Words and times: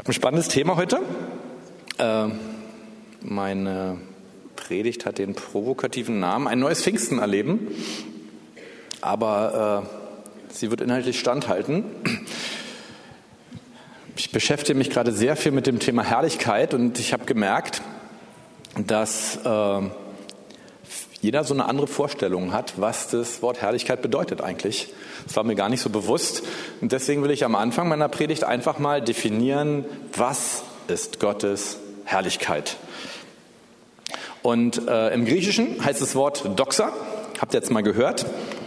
habe 0.00 0.12
ein 0.12 0.14
spannendes 0.14 0.48
Thema 0.48 0.76
heute. 0.76 0.98
Äh, 1.98 2.28
meine 3.20 3.98
Predigt 4.56 5.04
hat 5.04 5.18
den 5.18 5.34
provokativen 5.34 6.18
Namen 6.18 6.46
Ein 6.48 6.58
neues 6.58 6.82
Pfingsten 6.82 7.18
erleben. 7.18 7.68
Aber 9.02 9.84
äh, 10.48 10.54
sie 10.54 10.70
wird 10.70 10.80
inhaltlich 10.80 11.20
standhalten. 11.20 11.84
Ich 14.16 14.30
beschäftige 14.30 14.78
mich 14.78 14.88
gerade 14.88 15.12
sehr 15.12 15.36
viel 15.36 15.52
mit 15.52 15.66
dem 15.66 15.80
Thema 15.80 16.02
Herrlichkeit 16.02 16.72
und 16.72 16.98
ich 16.98 17.12
habe 17.12 17.26
gemerkt, 17.26 17.82
dass 18.86 19.36
äh, 19.44 19.80
jeder 21.22 21.44
so 21.44 21.52
eine 21.52 21.66
andere 21.66 21.86
Vorstellung 21.86 22.52
hat, 22.52 22.74
was 22.80 23.08
das 23.08 23.42
Wort 23.42 23.60
Herrlichkeit 23.60 24.00
bedeutet 24.00 24.40
eigentlich. 24.40 24.92
Das 25.26 25.36
war 25.36 25.44
mir 25.44 25.54
gar 25.54 25.68
nicht 25.68 25.82
so 25.82 25.90
bewusst. 25.90 26.42
Und 26.80 26.92
deswegen 26.92 27.22
will 27.22 27.30
ich 27.30 27.44
am 27.44 27.54
Anfang 27.54 27.88
meiner 27.88 28.08
Predigt 28.08 28.44
einfach 28.44 28.78
mal 28.78 29.02
definieren, 29.02 29.84
was 30.16 30.62
ist 30.88 31.20
Gottes 31.20 31.78
Herrlichkeit. 32.04 32.76
Und 34.42 34.88
äh, 34.88 35.12
im 35.12 35.26
Griechischen 35.26 35.84
heißt 35.84 36.00
das 36.00 36.14
Wort 36.14 36.58
Doxa. 36.58 36.92
Habt 37.38 37.54
ihr 37.54 37.60
jetzt 37.60 37.70
mal 37.70 37.82
gehört? 37.82 38.24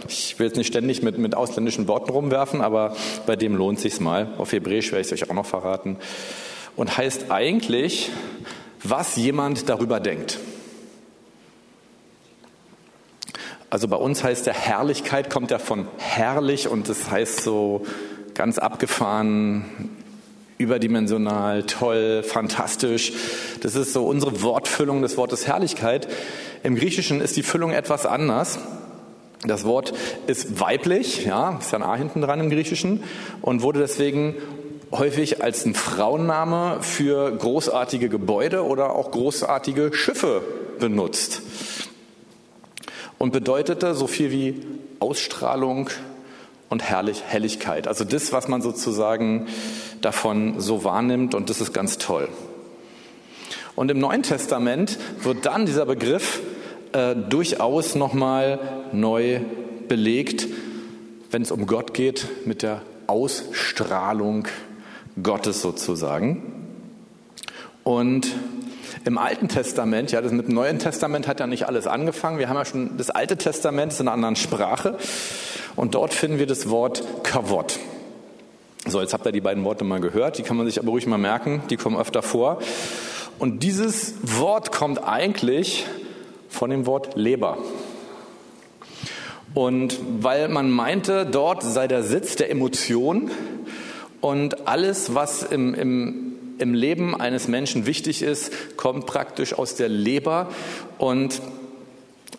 Ich 0.08 0.38
will 0.38 0.46
jetzt 0.46 0.56
nicht 0.56 0.68
ständig 0.68 1.02
mit, 1.02 1.18
mit 1.18 1.34
ausländischen 1.34 1.88
Worten 1.88 2.10
rumwerfen, 2.10 2.60
aber 2.60 2.96
bei 3.26 3.34
dem 3.34 3.56
lohnt 3.56 3.80
sich's 3.80 3.98
mal. 3.98 4.28
Auf 4.38 4.52
Hebräisch 4.52 4.92
werde 4.92 5.00
ich 5.00 5.10
es 5.10 5.12
euch 5.12 5.28
auch 5.28 5.34
noch 5.34 5.46
verraten. 5.46 5.96
Und 6.76 6.96
heißt 6.96 7.30
eigentlich, 7.30 8.10
was 8.82 9.16
jemand 9.16 9.68
darüber 9.68 9.98
denkt. 9.98 10.38
Also 13.70 13.88
bei 13.88 13.96
uns 13.96 14.22
heißt 14.22 14.46
der 14.46 14.54
Herrlichkeit, 14.54 15.30
kommt 15.30 15.50
ja 15.50 15.58
von 15.58 15.88
herrlich 15.98 16.68
und 16.68 16.88
das 16.88 17.10
heißt 17.10 17.42
so 17.42 17.84
ganz 18.34 18.58
abgefahren, 18.58 19.64
überdimensional, 20.58 21.64
toll, 21.64 22.22
fantastisch. 22.22 23.12
Das 23.60 23.74
ist 23.74 23.92
so 23.92 24.06
unsere 24.06 24.42
Wortfüllung 24.42 25.02
des 25.02 25.16
Wortes 25.16 25.46
Herrlichkeit. 25.46 26.08
Im 26.62 26.76
Griechischen 26.76 27.20
ist 27.20 27.36
die 27.36 27.42
Füllung 27.42 27.72
etwas 27.72 28.06
anders. 28.06 28.58
Das 29.46 29.64
Wort 29.64 29.92
ist 30.26 30.60
weiblich, 30.60 31.26
ja, 31.26 31.58
ist 31.58 31.72
ja 31.72 31.78
ein 31.78 31.82
A 31.82 31.96
hinten 31.96 32.22
dran 32.22 32.40
im 32.40 32.48
Griechischen 32.48 33.02
und 33.42 33.60
wurde 33.62 33.80
deswegen 33.80 34.36
häufig 34.90 35.42
als 35.42 35.66
ein 35.66 35.74
Frauenname 35.74 36.78
für 36.80 37.30
großartige 37.36 38.08
Gebäude 38.08 38.64
oder 38.64 38.94
auch 38.94 39.10
großartige 39.10 39.92
Schiffe 39.92 40.42
benutzt 40.78 41.42
und 43.18 43.32
bedeutete 43.32 43.94
so 43.94 44.06
viel 44.06 44.30
wie 44.30 44.66
Ausstrahlung 45.00 45.90
und 46.68 46.82
Herrlich, 46.82 47.22
Helligkeit. 47.26 47.86
Also 47.86 48.04
das, 48.04 48.32
was 48.32 48.48
man 48.48 48.62
sozusagen 48.62 49.46
davon 50.00 50.60
so 50.60 50.84
wahrnimmt 50.84 51.34
und 51.34 51.50
das 51.50 51.60
ist 51.60 51.72
ganz 51.72 51.98
toll. 51.98 52.28
Und 53.76 53.90
im 53.90 53.98
Neuen 53.98 54.22
Testament 54.22 54.98
wird 55.22 55.46
dann 55.46 55.66
dieser 55.66 55.86
Begriff 55.86 56.40
äh, 56.92 57.14
durchaus 57.16 57.94
nochmal 57.94 58.58
neu 58.92 59.40
belegt, 59.88 60.46
wenn 61.30 61.42
es 61.42 61.50
um 61.50 61.66
Gott 61.66 61.92
geht, 61.94 62.46
mit 62.46 62.62
der 62.62 62.82
Ausstrahlung 63.06 64.46
Gottes 65.22 65.60
sozusagen. 65.60 66.52
Und 67.82 68.28
im 69.04 69.18
Alten 69.18 69.48
Testament, 69.48 70.12
ja, 70.12 70.20
das 70.20 70.32
mit 70.32 70.48
dem 70.48 70.54
Neuen 70.54 70.78
Testament 70.78 71.26
hat 71.26 71.40
ja 71.40 71.46
nicht 71.46 71.66
alles 71.66 71.86
angefangen. 71.86 72.38
Wir 72.38 72.48
haben 72.48 72.56
ja 72.56 72.64
schon 72.64 72.96
das 72.96 73.10
Alte 73.10 73.36
Testament 73.36 73.92
ist 73.92 74.00
in 74.00 74.08
einer 74.08 74.14
anderen 74.14 74.36
Sprache 74.36 74.96
und 75.76 75.94
dort 75.94 76.14
finden 76.14 76.38
wir 76.38 76.46
das 76.46 76.70
Wort 76.70 77.02
Kavot. 77.22 77.78
So, 78.86 79.00
jetzt 79.00 79.14
habt 79.14 79.24
ihr 79.24 79.32
die 79.32 79.40
beiden 79.40 79.64
Worte 79.64 79.84
mal 79.84 80.00
gehört, 80.00 80.38
die 80.38 80.42
kann 80.42 80.56
man 80.56 80.66
sich 80.66 80.78
aber 80.78 80.90
ruhig 80.90 81.06
mal 81.06 81.18
merken, 81.18 81.62
die 81.70 81.76
kommen 81.76 81.96
öfter 81.96 82.22
vor. 82.22 82.58
Und 83.38 83.62
dieses 83.62 84.14
Wort 84.22 84.72
kommt 84.72 85.02
eigentlich 85.02 85.86
von 86.48 86.70
dem 86.70 86.86
Wort 86.86 87.16
Leber. 87.16 87.58
Und 89.54 89.98
weil 90.20 90.48
man 90.48 90.70
meinte, 90.70 91.26
dort 91.26 91.62
sei 91.62 91.88
der 91.88 92.02
Sitz 92.02 92.36
der 92.36 92.50
Emotion 92.50 93.30
und 94.20 94.66
alles, 94.66 95.14
was 95.14 95.42
im, 95.42 95.74
im 95.74 96.23
im 96.58 96.74
Leben 96.74 97.18
eines 97.20 97.48
Menschen 97.48 97.86
wichtig 97.86 98.22
ist, 98.22 98.76
kommt 98.76 99.06
praktisch 99.06 99.54
aus 99.54 99.74
der 99.74 99.88
Leber 99.88 100.48
und 100.98 101.40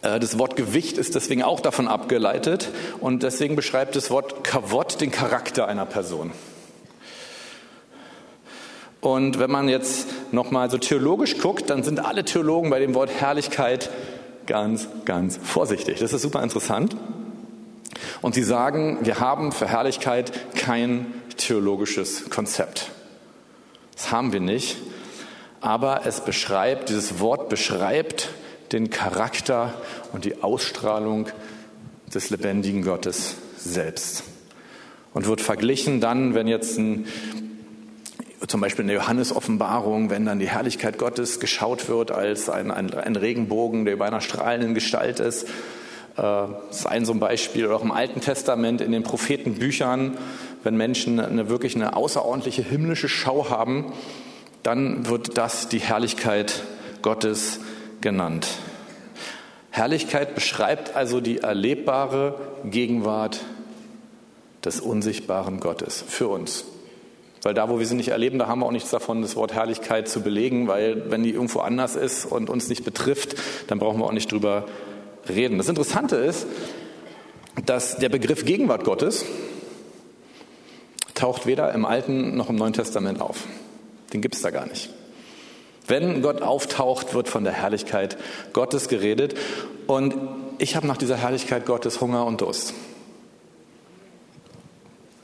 äh, 0.01 0.19
das 0.19 0.37
Wort 0.37 0.55
Gewicht 0.55 0.97
ist 0.97 1.15
deswegen 1.15 1.43
auch 1.43 1.59
davon 1.59 1.87
abgeleitet 1.87 2.69
und 2.99 3.23
deswegen 3.23 3.55
beschreibt 3.55 3.95
das 3.95 4.09
Wort 4.11 4.43
Kavott 4.43 5.01
den 5.01 5.11
Charakter 5.11 5.67
einer 5.67 5.85
Person. 5.85 6.31
Und 9.01 9.37
wenn 9.37 9.51
man 9.51 9.69
jetzt 9.69 10.07
nochmal 10.31 10.71
so 10.71 10.79
theologisch 10.79 11.37
guckt, 11.37 11.69
dann 11.69 11.83
sind 11.83 12.03
alle 12.03 12.25
Theologen 12.25 12.71
bei 12.71 12.79
dem 12.79 12.95
Wort 12.95 13.11
Herrlichkeit 13.11 13.91
ganz, 14.47 14.87
ganz 15.05 15.37
vorsichtig. 15.37 15.99
Das 15.99 16.11
ist 16.11 16.23
super 16.23 16.41
interessant. 16.41 16.95
Und 18.23 18.33
sie 18.33 18.43
sagen, 18.43 18.97
wir 19.03 19.19
haben 19.19 19.51
für 19.51 19.67
Herrlichkeit 19.67 20.31
kein 20.55 21.05
theologisches 21.37 22.29
Konzept. 22.31 22.91
Das 23.95 24.11
haben 24.11 24.33
wir 24.33 24.41
nicht. 24.41 24.77
Aber 25.61 26.01
es 26.05 26.21
beschreibt, 26.21 26.89
dieses 26.89 27.19
Wort 27.19 27.49
beschreibt 27.49 28.29
den 28.71 28.89
Charakter 28.89 29.73
und 30.11 30.25
die 30.25 30.43
Ausstrahlung 30.43 31.27
des 32.13 32.29
lebendigen 32.29 32.83
Gottes 32.83 33.35
selbst. 33.57 34.23
Und 35.13 35.27
wird 35.27 35.41
verglichen 35.41 36.01
dann, 36.01 36.35
wenn 36.35 36.47
jetzt 36.47 36.77
ein, 36.77 37.07
zum 38.47 38.61
Beispiel 38.61 38.83
in 38.83 38.87
der 38.89 38.97
Johannes-Offenbarung, 38.97 40.09
wenn 40.09 40.25
dann 40.25 40.39
die 40.39 40.49
Herrlichkeit 40.49 40.97
Gottes 40.97 41.39
geschaut 41.39 41.87
wird 41.87 42.11
als 42.11 42.49
ein, 42.49 42.69
ein, 42.69 42.93
ein 42.93 43.15
Regenbogen, 43.15 43.85
der 43.85 43.93
über 43.93 44.05
einer 44.05 44.21
strahlenden 44.21 44.73
Gestalt 44.73 45.19
ist. 45.19 45.47
Äh, 46.17 46.21
das 46.21 46.79
ist 46.79 46.85
ein 46.85 47.05
so 47.05 47.13
ein 47.13 47.19
Beispiel. 47.19 47.65
Oder 47.65 47.77
auch 47.77 47.83
im 47.83 47.91
Alten 47.91 48.21
Testament 48.21 48.81
in 48.81 48.91
den 48.91 49.03
Prophetenbüchern, 49.03 50.17
wenn 50.65 50.75
Menschen 50.75 51.19
eine, 51.19 51.47
wirklich 51.47 51.75
eine 51.75 51.95
außerordentliche 51.95 52.63
himmlische 52.63 53.07
Schau 53.07 53.49
haben, 53.49 53.93
dann 54.63 55.07
wird 55.07 55.37
das 55.37 55.69
die 55.69 55.79
Herrlichkeit 55.79 56.63
Gottes 57.03 57.59
genannt. 58.01 58.47
Herrlichkeit 59.69 60.33
beschreibt 60.33 60.95
also 60.95 61.21
die 61.21 61.39
erlebbare 61.39 62.39
Gegenwart 62.65 63.41
des 64.63 64.79
unsichtbaren 64.79 65.59
Gottes 65.59 66.03
für 66.07 66.27
uns. 66.27 66.65
Weil 67.43 67.53
da, 67.53 67.69
wo 67.69 67.77
wir 67.77 67.85
sie 67.85 67.95
nicht 67.95 68.07
erleben, 68.07 68.39
da 68.39 68.47
haben 68.47 68.61
wir 68.61 68.65
auch 68.65 68.71
nichts 68.71 68.89
davon, 68.89 69.21
das 69.21 69.35
Wort 69.35 69.53
Herrlichkeit 69.53 70.09
zu 70.09 70.21
belegen, 70.21 70.67
weil 70.67 71.11
wenn 71.11 71.21
die 71.21 71.29
irgendwo 71.29 71.59
anders 71.59 71.95
ist 71.95 72.25
und 72.25 72.49
uns 72.49 72.69
nicht 72.69 72.83
betrifft, 72.83 73.35
dann 73.67 73.77
brauchen 73.77 73.99
wir 73.99 74.05
auch 74.05 74.13
nicht 74.13 74.31
drüber 74.31 74.65
reden. 75.29 75.59
Das 75.59 75.69
Interessante 75.69 76.15
ist, 76.15 76.47
dass 77.67 77.97
der 77.97 78.09
Begriff 78.09 78.45
Gegenwart 78.45 78.83
Gottes 78.83 79.25
taucht 81.15 81.47
weder 81.47 81.73
im 81.73 81.85
Alten 81.85 82.37
noch 82.37 82.49
im 82.49 82.55
Neuen 82.55 82.73
Testament 82.73 83.21
auf. 83.21 83.43
Den 84.13 84.21
gibt 84.21 84.35
es 84.35 84.41
da 84.41 84.51
gar 84.51 84.67
nicht. 84.67 84.91
Wenn 85.87 86.21
Gott 86.21 86.41
auftaucht, 86.41 87.13
wird 87.13 87.29
von 87.29 87.43
der 87.43 87.53
Herrlichkeit 87.53 88.17
Gottes 88.53 88.87
geredet. 88.87 89.35
Und 89.87 90.15
ich 90.57 90.75
habe 90.75 90.87
nach 90.87 90.97
dieser 90.97 91.17
Herrlichkeit 91.17 91.65
Gottes 91.65 92.01
Hunger 92.01 92.25
und 92.25 92.41
Durst. 92.41 92.73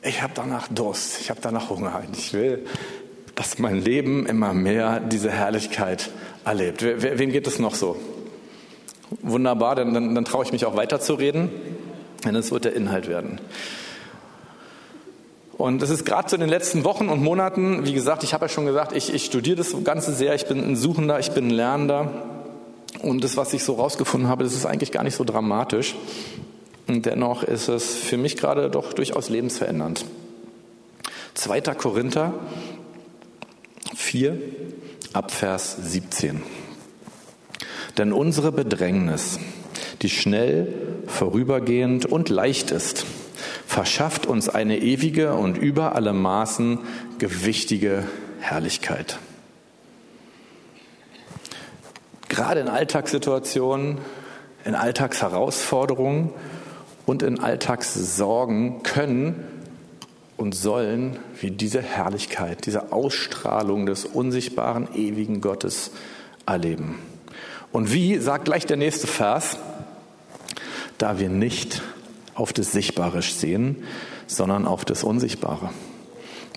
Ich 0.03 0.22
habe 0.22 0.34
danach 0.35 0.68
Durst, 0.68 1.22
ich 1.22 1.30
habe 1.30 1.40
danach 1.41 1.69
Hunger. 1.69 2.03
Ich 2.13 2.34
will, 2.34 2.66
dass 3.35 3.59
mein 3.59 3.81
Leben 3.81 4.25
immer 4.25 4.53
mehr 4.53 5.00
diese 5.00 5.30
Herrlichkeit 5.30 6.09
erlebt. 6.44 6.84
Wem 6.84 7.31
geht 7.31 7.47
es 7.47 7.59
noch 7.59 7.75
so? 7.75 7.97
Wunderbar, 9.22 9.75
dann, 9.75 9.94
dann, 9.94 10.16
dann 10.16 10.25
traue 10.25 10.46
ich 10.46 10.51
mich 10.51 10.66
auch 10.66 10.75
weiterzureden, 10.75 11.50
denn 12.24 12.35
es 12.35 12.51
wird 12.51 12.66
der 12.66 12.74
Inhalt 12.74 13.07
werden. 13.07 13.40
Und 15.61 15.83
das 15.83 15.91
ist 15.91 16.05
gerade 16.05 16.27
so 16.27 16.35
in 16.35 16.39
den 16.39 16.49
letzten 16.49 16.83
Wochen 16.83 17.07
und 17.07 17.22
Monaten, 17.22 17.85
wie 17.85 17.94
gesagt, 17.94 18.23
ich 18.23 18.33
habe 18.33 18.45
ja 18.45 18.49
schon 18.49 18.66
gesagt, 18.66 18.95
ich, 18.95 19.13
ich 19.13 19.25
studiere 19.25 19.57
das 19.57 19.75
Ganze 19.83 20.12
sehr, 20.12 20.33
ich 20.33 20.47
bin 20.47 20.57
ein 20.57 20.75
Suchender, 20.75 21.19
ich 21.19 21.31
bin 21.31 21.50
ein 21.50 21.51
Lernender. 21.51 22.12
Und 23.03 23.24
das, 23.24 23.38
was 23.38 23.53
ich 23.53 23.63
so 23.63 23.75
rausgefunden 23.75 24.27
habe, 24.27 24.44
das 24.44 24.53
ist 24.53 24.65
eigentlich 24.65 24.91
gar 24.91 25.03
nicht 25.03 25.15
so 25.15 25.24
dramatisch. 25.24 25.95
Und 26.88 27.06
dennoch 27.06 27.44
ist 27.44 27.68
es 27.68 27.94
für 27.95 28.18
mich 28.18 28.38
gerade 28.38 28.71
doch 28.71 28.94
durchaus 28.94 29.30
lebensverändernd. 29.30 30.03
2. 31.36 31.62
Korinther 31.75 32.33
4 33.95 34.41
ab 35.13 35.30
Vers 35.30 35.77
17. 35.80 36.41
Denn 38.00 38.13
unsere 38.13 38.51
Bedrängnis, 38.51 39.38
die 40.01 40.09
schnell, 40.09 40.74
vorübergehend 41.06 42.07
und 42.07 42.30
leicht 42.30 42.71
ist, 42.71 43.06
verschafft 43.71 44.25
uns 44.25 44.50
eine 44.50 44.79
ewige 44.79 45.33
und 45.33 45.57
über 45.57 45.95
alle 45.95 46.12
Maßen 46.12 46.79
gewichtige 47.19 48.03
Herrlichkeit. 48.41 49.18
Gerade 52.27 52.59
in 52.59 52.68
Alltagssituationen, 52.68 54.00
in 54.65 54.75
Alltagsherausforderungen 54.75 56.31
und 57.06 57.23
in 57.23 57.39
Alltagssorgen 57.39 58.83
können 58.83 59.41
und 60.35 60.53
sollen 60.53 61.17
wie 61.39 61.51
diese 61.51 61.81
Herrlichkeit, 61.81 62.65
diese 62.65 62.91
Ausstrahlung 62.91 63.85
des 63.85 64.03
unsichtbaren, 64.03 64.89
ewigen 64.95 65.39
Gottes 65.39 65.91
erleben. 66.45 67.00
Und 67.71 67.94
wie, 67.94 68.17
sagt 68.17 68.44
gleich 68.44 68.65
der 68.65 68.75
nächste 68.75 69.07
Vers, 69.07 69.57
da 70.97 71.19
wir 71.19 71.29
nicht 71.29 71.81
auf 72.36 72.54
das 72.54 72.72
Sichtbare 72.72 73.22
sehen, 73.22 73.83
sondern 74.28 74.66
auf 74.66 74.86
das 74.86 75.04
Unsichtbare. 75.04 75.69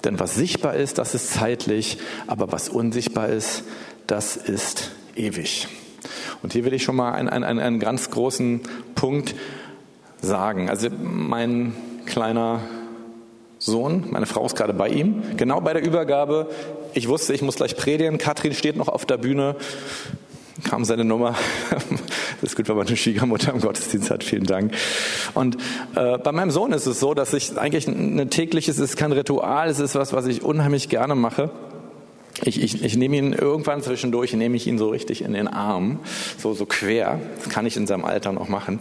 Denn 0.05 0.21
was 0.21 0.35
sichtbar 0.35 0.75
ist, 0.75 0.99
das 0.99 1.15
ist 1.15 1.33
zeitlich, 1.33 1.99
aber 2.27 2.53
was 2.53 2.69
unsichtbar 2.69 3.29
ist, 3.29 3.65
das 4.07 4.37
ist 4.37 4.93
ewig. 5.17 5.67
Und 6.43 6.53
hier 6.53 6.65
will 6.65 6.75
ich 6.75 6.83
schon 6.83 6.97
mal 6.97 7.13
einen, 7.13 7.29
einen, 7.29 7.59
einen 7.59 7.81
ganz 7.81 8.11
großen 8.11 8.61
Punkt 8.95 9.35
sagen. 10.21 10.69
Also 10.69 10.89
mein 10.91 11.75
kleiner 12.05 12.61
Sohn, 13.59 14.09
meine 14.11 14.27
Frau 14.27 14.45
ist 14.45 14.57
gerade 14.57 14.75
bei 14.75 14.89
ihm, 14.89 15.23
genau 15.39 15.63
bei 15.63 15.73
der 15.73 15.83
Übergabe. 15.83 16.51
Ich 16.93 17.09
wusste, 17.09 17.33
ich 17.33 17.41
muss 17.41 17.57
gleich 17.57 17.77
predigen. 17.77 18.19
Katrin 18.19 18.53
steht 18.53 18.77
noch 18.77 18.89
auf 18.89 19.07
der 19.07 19.17
Bühne 19.17 19.57
kam 20.63 20.85
seine 20.85 21.05
Nummer. 21.05 21.35
Das 22.45 22.53
ist 22.53 22.57
gut, 22.57 22.69
wenn 22.69 22.77
man 22.77 22.87
eine 22.87 22.97
Schwiegermutter 22.97 23.55
im 23.55 23.61
Gottesdienst 23.63 24.11
hat. 24.11 24.23
Vielen 24.23 24.45
Dank. 24.45 24.75
Und 25.33 25.57
äh, 25.97 26.19
bei 26.19 26.31
meinem 26.31 26.51
Sohn 26.51 26.73
ist 26.73 26.85
es 26.85 27.01
so, 27.01 27.15
dass 27.15 27.33
ich 27.33 27.57
eigentlich 27.57 27.89
ein 27.89 28.29
tägliches, 28.29 28.77
es 28.77 28.91
ist 28.91 28.97
kein 28.99 29.13
Ritual, 29.13 29.71
es 29.71 29.81
ist 29.81 29.95
was, 29.95 30.13
was 30.13 30.27
ich 30.27 30.43
unheimlich 30.43 30.91
gerne 30.91 31.15
mache. 31.15 31.51
Ich, 32.43 32.63
ich, 32.63 32.85
ich 32.85 32.97
nehme 32.99 33.17
ihn 33.17 33.33
irgendwann 33.33 33.83
zwischendurch, 33.83 34.35
nehme 34.35 34.57
ich 34.57 34.67
ihn 34.67 34.77
so 34.77 34.91
richtig 34.91 35.23
in 35.23 35.33
den 35.33 35.49
Arm, 35.49 36.01
so, 36.37 36.53
so 36.53 36.67
quer. 36.67 37.19
Das 37.37 37.49
kann 37.49 37.65
ich 37.65 37.79
in 37.79 37.87
seinem 37.87 38.05
Alter 38.05 38.33
noch 38.33 38.51
machen. 38.51 38.81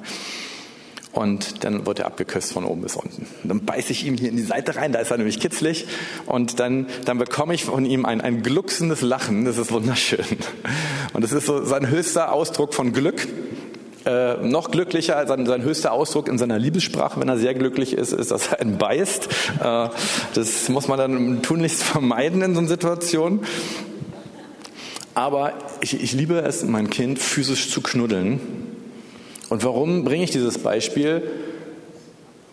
Und 1.14 1.64
dann 1.64 1.86
wird 1.86 2.00
er 2.00 2.08
abgeküsst 2.08 2.54
von 2.54 2.66
oben 2.66 2.82
bis 2.82 2.96
unten. 2.96 3.28
Und 3.44 3.50
dann 3.50 3.64
beiße 3.64 3.92
ich 3.92 4.06
ihm 4.06 4.18
hier 4.18 4.30
in 4.30 4.36
die 4.36 4.44
Seite 4.44 4.76
rein, 4.76 4.92
da 4.92 5.00
ist 5.00 5.12
er 5.12 5.18
nämlich 5.18 5.40
kitzlig. 5.40 5.86
Und 6.26 6.60
dann, 6.60 6.88
dann 7.06 7.20
bekomme 7.20 7.54
ich 7.54 7.66
von 7.66 7.86
ihm 7.86 8.06
ein, 8.06 8.20
ein 8.20 8.42
glucksendes 8.42 9.02
Lachen. 9.02 9.46
Das 9.46 9.60
ist 9.60 9.72
wunderschön. 9.72 10.26
Und 11.14 11.24
das 11.24 11.32
ist 11.32 11.46
so 11.46 11.64
sein 11.64 11.88
höchster 11.88 12.34
Ausdruck 12.34 12.74
von 12.74 12.94
Glück. 12.94 13.28
Äh, 14.06 14.38
noch 14.46 14.72
glücklicher, 14.72 15.26
sein, 15.28 15.46
sein 15.46 15.62
höchster 15.62 15.94
Ausdruck 15.94 16.28
in 16.28 16.38
seiner 16.38 16.60
Liebessprache, 16.60 17.22
wenn 17.22 17.30
er 17.30 17.38
sehr 17.38 17.54
glücklich 17.54 17.94
ist, 17.94 18.12
ist, 18.12 18.32
dass 18.32 18.48
er 18.48 18.60
einen 18.60 18.78
beißt. 18.78 19.30
Äh, 19.62 19.90
das 20.34 20.68
muss 20.68 20.88
man 20.88 20.98
dann 20.98 21.42
tunlichst 21.42 21.84
vermeiden 21.84 22.42
in 22.42 22.54
so 22.54 22.60
einer 22.60 22.68
Situation. 22.68 23.42
Aber 25.14 25.54
ich, 25.80 26.02
ich 26.02 26.12
liebe 26.14 26.40
es, 26.42 26.64
mein 26.64 26.90
Kind 26.90 27.20
physisch 27.20 27.70
zu 27.70 27.82
knuddeln 27.82 28.73
und 29.54 29.64
warum 29.64 30.04
bringe 30.04 30.24
ich 30.24 30.32
dieses 30.32 30.58
Beispiel? 30.58 31.22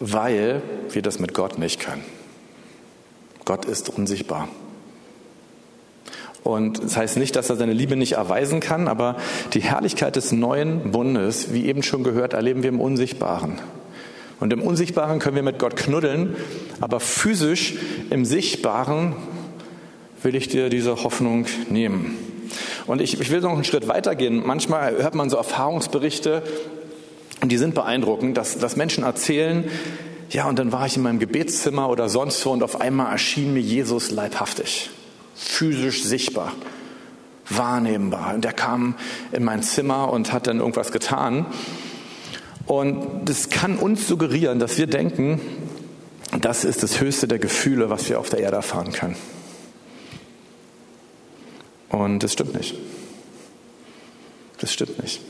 Weil 0.00 0.61
wir 0.91 1.00
das 1.00 1.19
mit 1.19 1.32
Gott 1.32 1.58
nicht 1.58 1.81
können. 1.81 2.05
Gott 3.47 3.64
ist 3.64 3.88
unsichtbar. 3.88 4.49
Und 6.44 6.85
das 6.85 6.99
heißt 6.99 7.17
nicht, 7.17 7.37
dass 7.37 7.49
er 7.49 7.56
seine 7.56 7.73
Liebe 7.73 7.97
nicht 7.97 8.12
erweisen 8.12 8.61
kann, 8.61 8.87
aber 8.87 9.17
die 9.55 9.62
Herrlichkeit 9.62 10.14
des 10.14 10.31
neuen 10.32 10.93
Bundes, 10.93 11.55
wie 11.55 11.64
eben 11.69 11.82
schon 11.82 12.05
gehört, 12.05 12.35
erleben 12.35 12.62
wir 12.62 12.69
im 12.69 12.82
Unsichtbaren. 12.82 13.58
Und 14.38 14.52
im 14.52 14.61
Unsichtbaren 14.61 15.20
können 15.20 15.37
wir 15.37 15.43
mit 15.43 15.58
Gott 15.58 15.76
knuddeln, 15.76 16.37
aber 16.82 17.00
physisch 17.00 17.76
im 18.11 18.26
Sichtbaren 18.26 19.17
will 20.23 20.35
ich 20.35 20.49
dir 20.49 20.69
diese 20.69 21.02
Hoffnung 21.02 21.47
nehmen. 21.70 22.19
Und 22.87 23.00
ich, 23.00 23.19
ich 23.19 23.31
will 23.31 23.41
noch 23.41 23.52
einen 23.52 23.64
Schritt 23.64 23.88
weitergehen. 23.88 24.43
Manchmal 24.44 25.02
hört 25.02 25.14
man 25.14 25.31
so 25.31 25.38
Erfahrungsberichte, 25.38 26.43
und 27.41 27.51
die 27.51 27.59
sind 27.59 27.75
beeindruckend, 27.75 28.37
dass, 28.37 28.59
dass 28.59 28.77
Menschen 28.77 29.05
erzählen, 29.05 29.65
ja, 30.31 30.49
und 30.49 30.59
dann 30.59 30.71
war 30.71 30.87
ich 30.87 30.97
in 30.97 31.03
meinem 31.03 31.19
Gebetszimmer 31.19 31.89
oder 31.89 32.09
sonst 32.09 32.45
wo 32.47 32.51
und 32.51 32.63
auf 32.63 32.81
einmal 32.81 33.11
erschien 33.11 33.53
mir 33.53 33.61
Jesus 33.61 34.11
leibhaftig, 34.11 34.91
physisch 35.35 36.05
sichtbar, 36.05 36.53
wahrnehmbar. 37.49 38.35
Und 38.35 38.45
er 38.45 38.53
kam 38.53 38.95
in 39.33 39.43
mein 39.43 39.63
Zimmer 39.63 40.13
und 40.13 40.33
hat 40.33 40.47
dann 40.47 40.61
irgendwas 40.61 40.93
getan. 40.93 41.47
Und 42.67 43.29
das 43.29 43.51
kann 43.51 43.77
uns 43.77 44.07
suggerieren, 44.07 44.61
dass 44.61 44.79
wir 44.79 44.87
denken, 44.87 45.41
das 46.41 46.65
ist 46.65 46.85
das 46.85 47.01
höchste 47.01 47.27
der 47.27 47.41
Gefühle, 47.41 47.91
was 47.91 48.09
wir 48.09 48.21
auf 48.21 48.31
der 48.31 48.39
Erde 48.39 48.57
erfahren 48.57 48.93
können. 48.93 49.17
Und 51.89 52.23
das 52.23 52.35
stimmt 52.35 52.55
nicht. 52.55 52.77
Das 54.59 54.73
stimmt 54.73 55.03
nicht. 55.03 55.21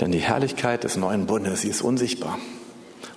Denn 0.00 0.12
die 0.12 0.18
Herrlichkeit 0.18 0.84
des 0.84 0.96
neuen 0.96 1.26
Bundes, 1.26 1.62
sie 1.62 1.68
ist 1.68 1.82
unsichtbar. 1.82 2.38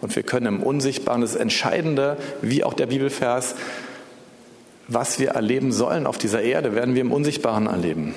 Und 0.02 0.16
wir 0.16 0.24
können 0.24 0.46
im 0.48 0.64
Unsichtbaren 0.64 1.22
das 1.22 1.36
Entscheidende, 1.36 2.18
wie 2.42 2.64
auch 2.64 2.74
der 2.74 2.88
Bibelvers, 2.88 3.56
was 4.88 5.20
wir 5.20 5.30
erleben 5.30 5.72
sollen 5.72 6.06
auf 6.06 6.18
dieser 6.18 6.42
Erde, 6.42 6.76
werden 6.76 6.96
wir 6.96 7.02
im 7.02 7.12
Unsichtbaren 7.12 7.68
erleben. 7.68 8.14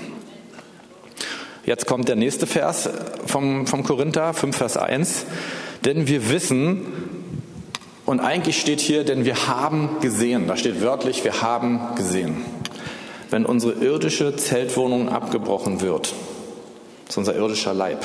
Jetzt 1.64 1.86
kommt 1.86 2.08
der 2.08 2.16
nächste 2.16 2.46
Vers 2.46 2.88
vom, 3.26 3.66
vom 3.66 3.82
Korinther, 3.82 4.34
5 4.34 4.56
Vers 4.56 4.76
1. 4.76 5.26
Denn 5.84 6.06
wir 6.06 6.30
wissen, 6.30 6.86
und 8.06 8.20
eigentlich 8.20 8.60
steht 8.60 8.80
hier, 8.80 9.04
denn 9.04 9.24
wir 9.24 9.46
haben 9.46 10.00
gesehen, 10.00 10.48
da 10.48 10.56
steht 10.56 10.80
wörtlich, 10.80 11.22
wir 11.22 11.42
haben 11.42 11.94
gesehen. 11.96 12.38
Wenn 13.30 13.46
unsere 13.46 13.72
irdische 13.74 14.34
Zeltwohnung 14.34 15.08
abgebrochen 15.08 15.80
wird, 15.80 16.12
ist 17.08 17.18
unser 17.18 17.36
irdischer 17.36 17.72
Leib, 17.72 18.04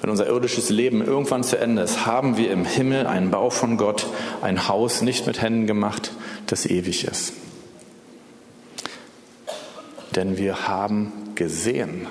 wenn 0.00 0.10
unser 0.10 0.26
irdisches 0.26 0.70
Leben 0.70 1.04
irgendwann 1.04 1.42
zu 1.42 1.58
Ende 1.58 1.82
ist, 1.82 2.06
haben 2.06 2.36
wir 2.36 2.50
im 2.50 2.64
Himmel 2.64 3.06
einen 3.06 3.30
Bau 3.30 3.50
von 3.50 3.76
Gott, 3.76 4.06
ein 4.42 4.68
Haus 4.68 5.02
nicht 5.02 5.26
mit 5.26 5.42
Händen 5.42 5.66
gemacht, 5.66 6.12
das 6.46 6.66
ewig 6.66 7.04
ist. 7.04 7.32
Denn 10.14 10.36
wir 10.38 10.68
haben 10.68 11.12
gesehen. 11.34 12.06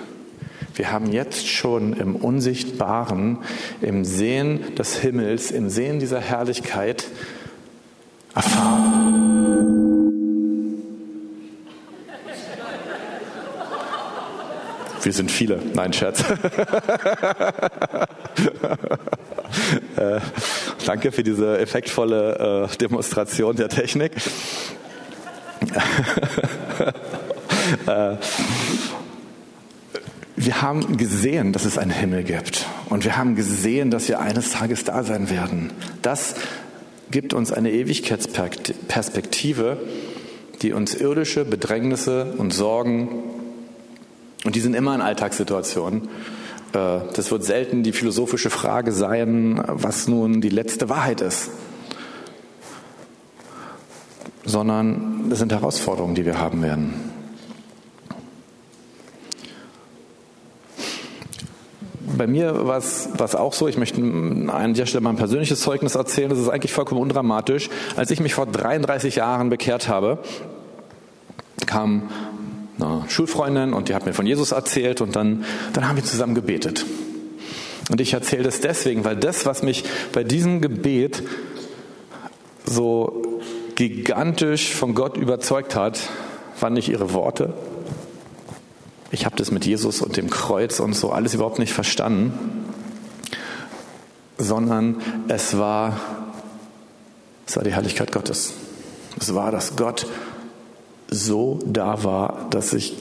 Wir 0.75 0.91
haben 0.91 1.11
jetzt 1.11 1.47
schon 1.47 1.93
im 1.93 2.15
Unsichtbaren, 2.15 3.39
im 3.81 4.05
Sehen 4.05 4.75
des 4.75 4.97
Himmels, 4.97 5.49
im 5.51 5.69
Sehen 5.69 5.99
dieser 5.99 6.19
Herrlichkeit 6.19 7.07
erfahren. 8.35 9.96
Wir 15.03 15.13
sind 15.13 15.31
viele. 15.31 15.59
Nein, 15.73 15.93
Scherz. 15.93 16.21
äh, 19.95 20.19
danke 20.85 21.11
für 21.11 21.23
diese 21.23 21.59
effektvolle 21.59 22.69
äh, 22.71 22.77
Demonstration 22.77 23.55
der 23.55 23.69
Technik. 23.69 24.11
äh, 27.87 28.15
wir 30.35 30.61
haben 30.61 30.97
gesehen, 30.97 31.51
dass 31.51 31.65
es 31.65 31.77
einen 31.77 31.91
Himmel 31.91 32.23
gibt. 32.23 32.65
Und 32.89 33.03
wir 33.03 33.17
haben 33.17 33.35
gesehen, 33.35 33.91
dass 33.91 34.07
wir 34.07 34.19
eines 34.19 34.51
Tages 34.51 34.83
da 34.83 35.03
sein 35.03 35.29
werden. 35.29 35.71
Das 36.01 36.35
gibt 37.11 37.33
uns 37.33 37.51
eine 37.51 37.71
Ewigkeitsperspektive, 37.71 39.77
die 40.61 40.73
uns 40.73 40.95
irdische 40.95 41.45
Bedrängnisse 41.45 42.33
und 42.37 42.53
Sorgen 42.53 43.36
und 44.47 44.55
die 44.55 44.61
sind 44.61 44.75
immer 44.75 44.95
in 44.95 45.01
Alltagssituationen. 45.01 46.07
Äh, 46.71 46.99
das 47.13 47.31
wird 47.31 47.43
selten 47.43 47.83
die 47.83 47.91
philosophische 47.91 48.49
Frage 48.49 48.93
sein, 48.93 49.61
was 49.67 50.07
nun 50.07 50.39
die 50.39 50.47
letzte 50.47 50.87
Wahrheit 50.87 51.19
ist, 51.19 51.49
sondern 54.45 55.29
das 55.29 55.39
sind 55.39 55.51
Herausforderungen, 55.51 56.15
die 56.15 56.25
wir 56.25 56.39
haben 56.39 56.61
werden. 56.61 56.93
Bei 62.17 62.25
mir 62.25 62.67
war 62.67 62.77
es 62.77 63.35
auch 63.35 63.51
so, 63.51 63.67
ich 63.67 63.77
möchte 63.77 64.01
an 64.01 64.73
der 64.73 64.85
Stelle 64.85 65.01
mal 65.01 65.09
ein 65.09 65.17
persönliches 65.17 65.59
Zeugnis 65.59 65.95
erzählen, 65.95 66.29
das 66.29 66.39
ist 66.39 66.47
eigentlich 66.47 66.71
vollkommen 66.71 67.01
undramatisch. 67.01 67.69
Als 67.97 68.11
ich 68.11 68.21
mich 68.21 68.33
vor 68.33 68.45
33 68.45 69.17
Jahren 69.17 69.49
bekehrt 69.49 69.89
habe, 69.89 70.19
kam 71.65 72.09
einer 72.77 73.05
Schulfreundin 73.09 73.73
und 73.73 73.89
die 73.89 73.95
hat 73.95 74.05
mir 74.05 74.13
von 74.13 74.25
Jesus 74.25 74.51
erzählt 74.51 75.01
und 75.01 75.15
dann, 75.15 75.45
dann 75.73 75.87
haben 75.87 75.95
wir 75.95 76.03
zusammen 76.03 76.35
gebetet. 76.35 76.85
Und 77.89 78.01
ich 78.01 78.13
erzähle 78.13 78.43
das 78.43 78.59
deswegen, 78.59 79.05
weil 79.05 79.15
das, 79.15 79.45
was 79.45 79.63
mich 79.63 79.83
bei 80.11 80.23
diesem 80.23 80.61
Gebet 80.61 81.23
so 82.65 83.41
gigantisch 83.75 84.73
von 84.73 84.93
Gott 84.93 85.17
überzeugt 85.17 85.75
hat, 85.75 85.99
waren 86.59 86.73
nicht 86.73 86.89
ihre 86.89 87.13
Worte. 87.13 87.53
Ich 89.11 89.25
habe 89.25 89.37
das 89.37 89.51
mit 89.51 89.65
Jesus 89.65 90.01
und 90.01 90.17
dem 90.17 90.29
Kreuz 90.29 90.79
und 90.79 90.93
so 90.93 91.11
alles 91.11 91.33
überhaupt 91.33 91.59
nicht 91.59 91.71
verstanden, 91.71 92.65
sondern 94.37 95.01
es 95.29 95.57
war, 95.57 95.97
es 97.45 97.55
war 97.55 97.63
die 97.63 97.73
Herrlichkeit 97.73 98.11
Gottes. 98.11 98.53
Es 99.19 99.33
war, 99.33 99.51
dass 99.51 99.77
Gott 99.77 100.07
so 101.09 101.59
da 101.65 102.03
war, 102.03 102.47
dass 102.49 102.73
ich 102.73 102.95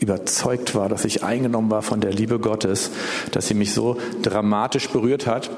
überzeugt 0.00 0.74
war, 0.74 0.88
dass 0.88 1.04
ich 1.04 1.22
eingenommen 1.22 1.70
war 1.70 1.82
von 1.82 2.00
der 2.00 2.12
Liebe 2.12 2.38
Gottes, 2.38 2.90
dass 3.30 3.48
sie 3.48 3.54
mich 3.54 3.72
so 3.72 3.98
dramatisch 4.22 4.88
berührt 4.88 5.26
hat, 5.26 5.50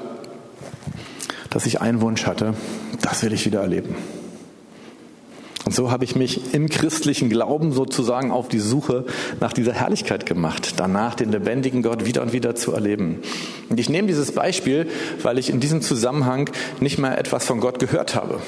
dass 1.49 1.65
ich 1.65 1.81
einen 1.81 2.01
Wunsch 2.01 2.25
hatte, 2.25 2.53
das 3.01 3.23
will 3.23 3.33
ich 3.33 3.45
wieder 3.45 3.61
erleben. 3.61 3.95
Und 5.65 5.73
so 5.73 5.89
habe 5.89 6.03
ich 6.03 6.15
mich 6.15 6.53
im 6.53 6.69
christlichen 6.69 7.27
Glauben 7.27 7.71
sozusagen 7.71 8.31
auf 8.31 8.47
die 8.47 8.59
Suche 8.59 9.05
nach 9.39 9.51
dieser 9.51 9.73
Herrlichkeit 9.73 10.27
gemacht, 10.27 10.75
danach 10.77 11.15
den 11.15 11.31
lebendigen 11.31 11.81
Gott 11.81 12.05
wieder 12.05 12.21
und 12.21 12.33
wieder 12.33 12.53
zu 12.53 12.71
erleben. 12.71 13.21
Und 13.69 13.79
ich 13.79 13.89
nehme 13.89 14.07
dieses 14.07 14.31
Beispiel, 14.31 14.87
weil 15.23 15.39
ich 15.39 15.49
in 15.49 15.59
diesem 15.59 15.81
Zusammenhang 15.81 16.51
nicht 16.81 16.99
mehr 16.99 17.17
etwas 17.17 17.45
von 17.45 17.59
Gott 17.61 17.79
gehört 17.79 18.13
habe. 18.13 18.39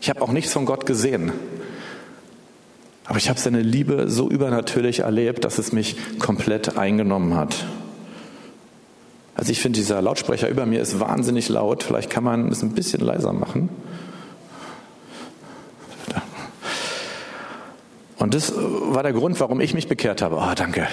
Ich 0.00 0.10
habe 0.10 0.22
auch 0.22 0.32
nichts 0.32 0.52
von 0.52 0.66
Gott 0.66 0.86
gesehen. 0.86 1.32
Aber 3.08 3.16
ich 3.16 3.30
habe 3.30 3.40
seine 3.40 3.62
Liebe 3.62 4.10
so 4.10 4.28
übernatürlich 4.28 5.00
erlebt, 5.00 5.46
dass 5.46 5.56
es 5.56 5.72
mich 5.72 5.96
komplett 6.18 6.76
eingenommen 6.76 7.34
hat. 7.34 7.64
Also 9.34 9.50
ich 9.50 9.62
finde, 9.62 9.78
dieser 9.78 10.02
Lautsprecher 10.02 10.46
über 10.50 10.66
mir 10.66 10.82
ist 10.82 11.00
wahnsinnig 11.00 11.48
laut. 11.48 11.82
Vielleicht 11.82 12.10
kann 12.10 12.22
man 12.22 12.48
es 12.48 12.62
ein 12.62 12.74
bisschen 12.74 13.00
leiser 13.00 13.32
machen. 13.32 13.70
Und 18.18 18.34
das 18.34 18.52
war 18.54 19.02
der 19.02 19.14
Grund, 19.14 19.40
warum 19.40 19.62
ich 19.62 19.72
mich 19.72 19.88
bekehrt 19.88 20.20
habe. 20.20 20.36
Oh, 20.36 20.54
danke. 20.54 20.86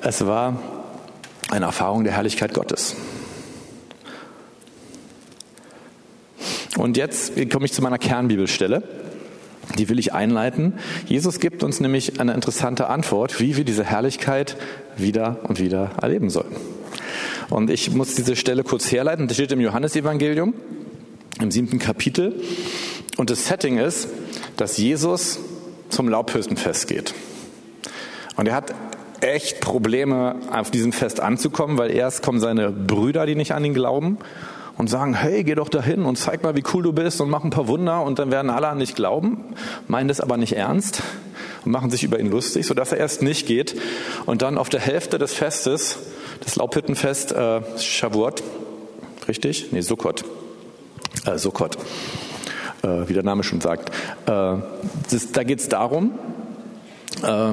Es 0.00 0.24
war 0.24 0.62
eine 1.50 1.64
Erfahrung 1.64 2.04
der 2.04 2.12
Herrlichkeit 2.12 2.54
Gottes. 2.54 2.94
Und 6.76 6.96
jetzt 6.96 7.32
komme 7.50 7.64
ich 7.64 7.72
zu 7.72 7.82
meiner 7.82 7.98
Kernbibelstelle. 7.98 9.01
Die 9.78 9.88
will 9.88 9.98
ich 9.98 10.12
einleiten. 10.12 10.74
Jesus 11.06 11.40
gibt 11.40 11.62
uns 11.62 11.80
nämlich 11.80 12.20
eine 12.20 12.34
interessante 12.34 12.88
Antwort, 12.88 13.40
wie 13.40 13.56
wir 13.56 13.64
diese 13.64 13.84
Herrlichkeit 13.84 14.56
wieder 14.96 15.40
und 15.44 15.60
wieder 15.60 15.92
erleben 16.00 16.30
sollen. 16.30 16.54
Und 17.48 17.70
ich 17.70 17.90
muss 17.90 18.14
diese 18.14 18.36
Stelle 18.36 18.64
kurz 18.64 18.90
herleiten. 18.90 19.28
Das 19.28 19.36
steht 19.36 19.52
im 19.52 19.60
Johannesevangelium, 19.60 20.54
im 21.40 21.50
siebten 21.50 21.78
Kapitel. 21.78 22.40
Und 23.16 23.30
das 23.30 23.46
Setting 23.46 23.78
ist, 23.78 24.08
dass 24.56 24.78
Jesus 24.78 25.38
zum 25.90 26.08
Laubhüttenfest 26.08 26.88
geht. 26.88 27.14
Und 28.36 28.48
er 28.48 28.54
hat 28.54 28.74
echt 29.20 29.60
Probleme, 29.60 30.36
auf 30.50 30.70
diesem 30.70 30.92
Fest 30.92 31.20
anzukommen, 31.20 31.78
weil 31.78 31.90
erst 31.90 32.22
kommen 32.22 32.40
seine 32.40 32.70
Brüder, 32.70 33.26
die 33.26 33.34
nicht 33.34 33.52
an 33.52 33.64
ihn 33.64 33.74
glauben, 33.74 34.18
und 34.78 34.88
sagen, 34.88 35.14
hey, 35.14 35.44
geh 35.44 35.54
doch 35.54 35.68
dahin 35.68 36.04
und 36.04 36.16
zeig 36.16 36.42
mal, 36.42 36.56
wie 36.56 36.64
cool 36.72 36.82
du 36.82 36.92
bist 36.92 37.20
und 37.20 37.30
mach 37.30 37.44
ein 37.44 37.50
paar 37.50 37.68
Wunder 37.68 38.02
und 38.02 38.18
dann 38.18 38.30
werden 38.30 38.50
alle 38.50 38.68
an 38.68 38.78
dich 38.78 38.94
glauben, 38.94 39.54
meinen 39.88 40.08
das 40.08 40.20
aber 40.20 40.36
nicht 40.36 40.56
ernst 40.56 41.02
und 41.64 41.72
machen 41.72 41.90
sich 41.90 42.04
über 42.04 42.18
ihn 42.18 42.30
lustig, 42.30 42.66
sodass 42.66 42.92
er 42.92 42.98
erst 42.98 43.22
nicht 43.22 43.46
geht 43.46 43.80
und 44.26 44.42
dann 44.42 44.58
auf 44.58 44.68
der 44.68 44.80
Hälfte 44.80 45.18
des 45.18 45.32
Festes, 45.34 45.98
das 46.40 46.56
Laubhüttenfest, 46.56 47.32
äh, 47.32 47.60
Shavuot, 47.78 48.42
richtig? 49.28 49.68
Nee, 49.72 49.82
Sukkot, 49.82 50.24
äh, 51.26 51.38
Sukkot, 51.38 51.76
äh, 52.82 53.08
wie 53.08 53.14
der 53.14 53.22
Name 53.22 53.44
schon 53.44 53.60
sagt. 53.60 53.90
Äh, 54.26 54.56
das, 55.10 55.32
da 55.32 55.44
geht 55.44 55.60
es 55.60 55.68
darum, 55.68 56.18
äh, 57.22 57.52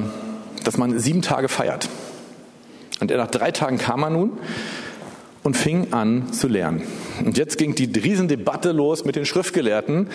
dass 0.64 0.78
man 0.78 0.98
sieben 1.00 1.22
Tage 1.22 1.50
feiert. 1.50 1.90
Und 3.00 3.12
nach 3.12 3.32
drei 3.32 3.52
Tagen 3.52 3.78
kam 3.78 4.04
er 4.04 4.10
nun 4.10 4.38
und 5.50 5.58
fing 5.58 5.94
an 5.94 6.32
zu 6.32 6.48
lernen. 6.48 6.84
Und 7.26 7.36
jetzt 7.40 7.58
ging 7.58 7.74
die 7.74 7.86
Riesendebatte 7.86 8.72
los 8.72 9.04
mit 9.04 9.16
den 9.16 9.26
Schriftgelehrten, 9.26 10.10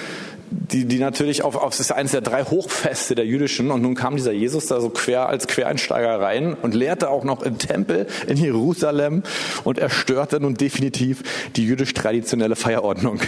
die, 0.49 0.85
die 0.85 1.01
natürlich 1.01 1.43
auf, 1.43 1.57
auf 1.57 1.71
das 1.71 1.81
ist 1.81 1.91
eines 1.91 2.13
der 2.13 2.21
drei 2.21 2.45
Hochfeste 2.45 3.17
der 3.17 3.27
jüdischen 3.27 3.73
und 3.73 3.83
nun 3.83 3.97
kam 3.97 4.15
dieser 4.15 4.31
Jesus 4.31 4.67
da 4.67 4.81
so 4.81 4.91
quer 4.91 5.29
als 5.29 5.49
Quereinsteiger 5.49 6.21
rein 6.21 6.55
und 6.55 6.73
lehrte 6.73 7.11
auch 7.11 7.25
noch 7.25 7.43
im 7.43 7.59
Tempel 7.59 8.07
in 8.29 8.37
Jerusalem 8.37 9.25
und 9.65 9.81
er 9.81 9.91
störte 9.91 10.39
nun 10.39 10.55
definitiv 10.55 11.25
die 11.57 11.67
jüdisch-traditionelle 11.67 12.55
Feierordnung. 12.55 13.19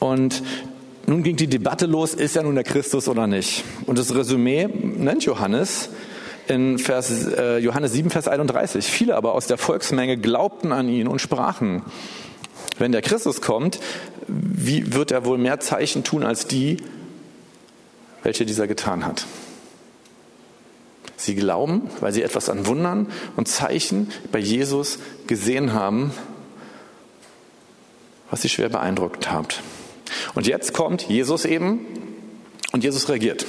Und 0.00 0.42
nun 1.06 1.22
ging 1.22 1.36
die 1.36 1.46
Debatte 1.46 1.86
los, 1.86 2.14
ist 2.14 2.34
er 2.34 2.42
nun 2.42 2.56
der 2.56 2.64
Christus 2.64 3.06
oder 3.06 3.28
nicht? 3.28 3.62
Und 3.86 4.00
das 4.00 4.12
Resümee 4.16 4.66
nennt 4.66 5.24
Johannes 5.24 5.90
in 6.48 6.78
Vers, 6.78 7.26
äh, 7.26 7.58
Johannes 7.58 7.92
7, 7.92 8.10
Vers 8.10 8.28
31. 8.28 8.84
Viele 8.86 9.16
aber 9.16 9.34
aus 9.34 9.46
der 9.46 9.58
Volksmenge 9.58 10.16
glaubten 10.16 10.72
an 10.72 10.88
ihn 10.88 11.08
und 11.08 11.20
sprachen, 11.20 11.82
wenn 12.78 12.92
der 12.92 13.02
Christus 13.02 13.40
kommt, 13.40 13.80
wie 14.26 14.94
wird 14.94 15.10
er 15.10 15.24
wohl 15.24 15.38
mehr 15.38 15.60
Zeichen 15.60 16.04
tun 16.04 16.24
als 16.24 16.46
die, 16.46 16.78
welche 18.22 18.46
dieser 18.46 18.66
getan 18.66 19.04
hat? 19.04 19.26
Sie 21.16 21.34
glauben, 21.34 21.88
weil 22.00 22.12
sie 22.12 22.22
etwas 22.22 22.48
an 22.48 22.66
Wundern 22.66 23.06
und 23.36 23.48
Zeichen 23.48 24.10
bei 24.32 24.38
Jesus 24.38 24.98
gesehen 25.26 25.72
haben, 25.72 26.12
was 28.30 28.42
sie 28.42 28.48
schwer 28.48 28.68
beeindruckt 28.68 29.30
hat. 29.30 29.62
Und 30.34 30.46
jetzt 30.46 30.72
kommt 30.72 31.02
Jesus 31.02 31.44
eben 31.44 31.86
und 32.72 32.82
Jesus 32.82 33.08
reagiert. 33.08 33.46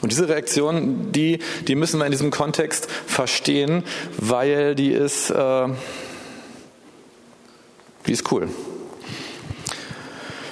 Und 0.00 0.12
diese 0.12 0.28
Reaktion, 0.28 1.12
die, 1.12 1.38
die 1.66 1.74
müssen 1.74 1.98
wir 1.98 2.06
in 2.06 2.12
diesem 2.12 2.30
Kontext 2.30 2.88
verstehen, 3.06 3.84
weil 4.18 4.74
die 4.74 4.92
ist, 4.92 5.30
äh, 5.30 5.68
die 8.06 8.12
ist 8.12 8.30
cool. 8.32 8.48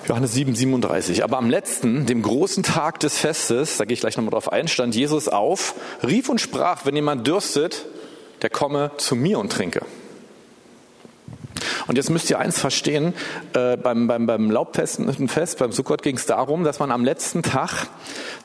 Johannes 0.09 0.35
7, 0.35 0.55
37. 0.55 1.25
Aber 1.25 1.39
am 1.39 1.49
letzten, 1.49 2.05
dem 2.07 2.23
großen 2.23 2.63
Tag 2.63 3.01
des 3.01 3.19
Festes, 3.19 3.79
da 3.79 3.85
gehe 3.85 3.95
ich 3.95 4.01
gleich 4.01 4.17
nochmal 4.17 4.33
drauf 4.33 4.53
ein, 4.53 4.69
stand 4.69 4.95
Jesus 4.95 5.29
auf, 5.29 5.75
rief 6.03 6.29
und 6.29 6.41
sprach, 6.41 6.85
wenn 6.85 6.95
jemand 6.95 7.27
dürstet, 7.27 7.87
der 8.43 8.51
komme 8.51 8.91
zu 8.99 9.17
mir 9.17 9.39
und 9.39 9.51
trinke. 9.51 9.83
Und 11.87 11.97
jetzt 11.97 12.11
müsst 12.11 12.31
ihr 12.31 12.39
eins 12.39 12.59
verstehen, 12.59 13.15
äh, 13.53 13.77
beim, 13.77 14.07
beim, 14.07 14.27
beim 14.27 14.51
Laubfest, 14.51 14.99
beim 15.59 15.73
Sukkot 15.73 16.03
ging 16.03 16.17
es 16.17 16.27
darum, 16.27 16.65
dass 16.65 16.79
man 16.79 16.91
am 16.91 17.05
letzten 17.05 17.43
Tag, 17.43 17.89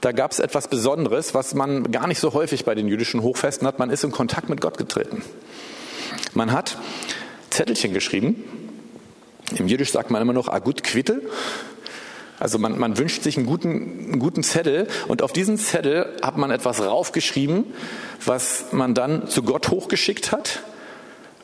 da 0.01 0.11
gab 0.11 0.31
es 0.31 0.39
etwas 0.39 0.67
Besonderes, 0.67 1.33
was 1.33 1.53
man 1.53 1.91
gar 1.91 2.07
nicht 2.07 2.19
so 2.19 2.33
häufig 2.33 2.65
bei 2.65 2.75
den 2.75 2.87
jüdischen 2.87 3.23
Hochfesten 3.23 3.67
hat, 3.67 3.79
man 3.79 3.89
ist 3.89 4.03
in 4.03 4.11
Kontakt 4.11 4.49
mit 4.49 4.61
Gott 4.61 4.77
getreten. 4.77 5.23
Man 6.33 6.51
hat 6.51 6.77
Zettelchen 7.49 7.93
geschrieben, 7.93 8.43
im 9.57 9.67
Jüdisch 9.67 9.91
sagt 9.91 10.11
man 10.11 10.21
immer 10.21 10.33
noch 10.33 10.49
Agut 10.49 10.83
Quittel, 10.83 11.21
also 12.39 12.57
man, 12.57 12.79
man 12.79 12.97
wünscht 12.97 13.23
sich 13.23 13.35
einen 13.35 13.45
guten, 13.45 13.69
einen 13.69 14.19
guten 14.19 14.43
Zettel. 14.43 14.87
Und 15.09 15.21
auf 15.21 15.33
diesen 15.33 15.57
Zettel 15.57 16.17
hat 16.21 16.37
man 16.37 16.51
etwas 16.51 16.81
raufgeschrieben, 16.81 17.65
was 18.25 18.67
man 18.71 18.93
dann 18.93 19.27
zu 19.27 19.43
Gott 19.43 19.69
hochgeschickt 19.69 20.31
hat 20.31 20.61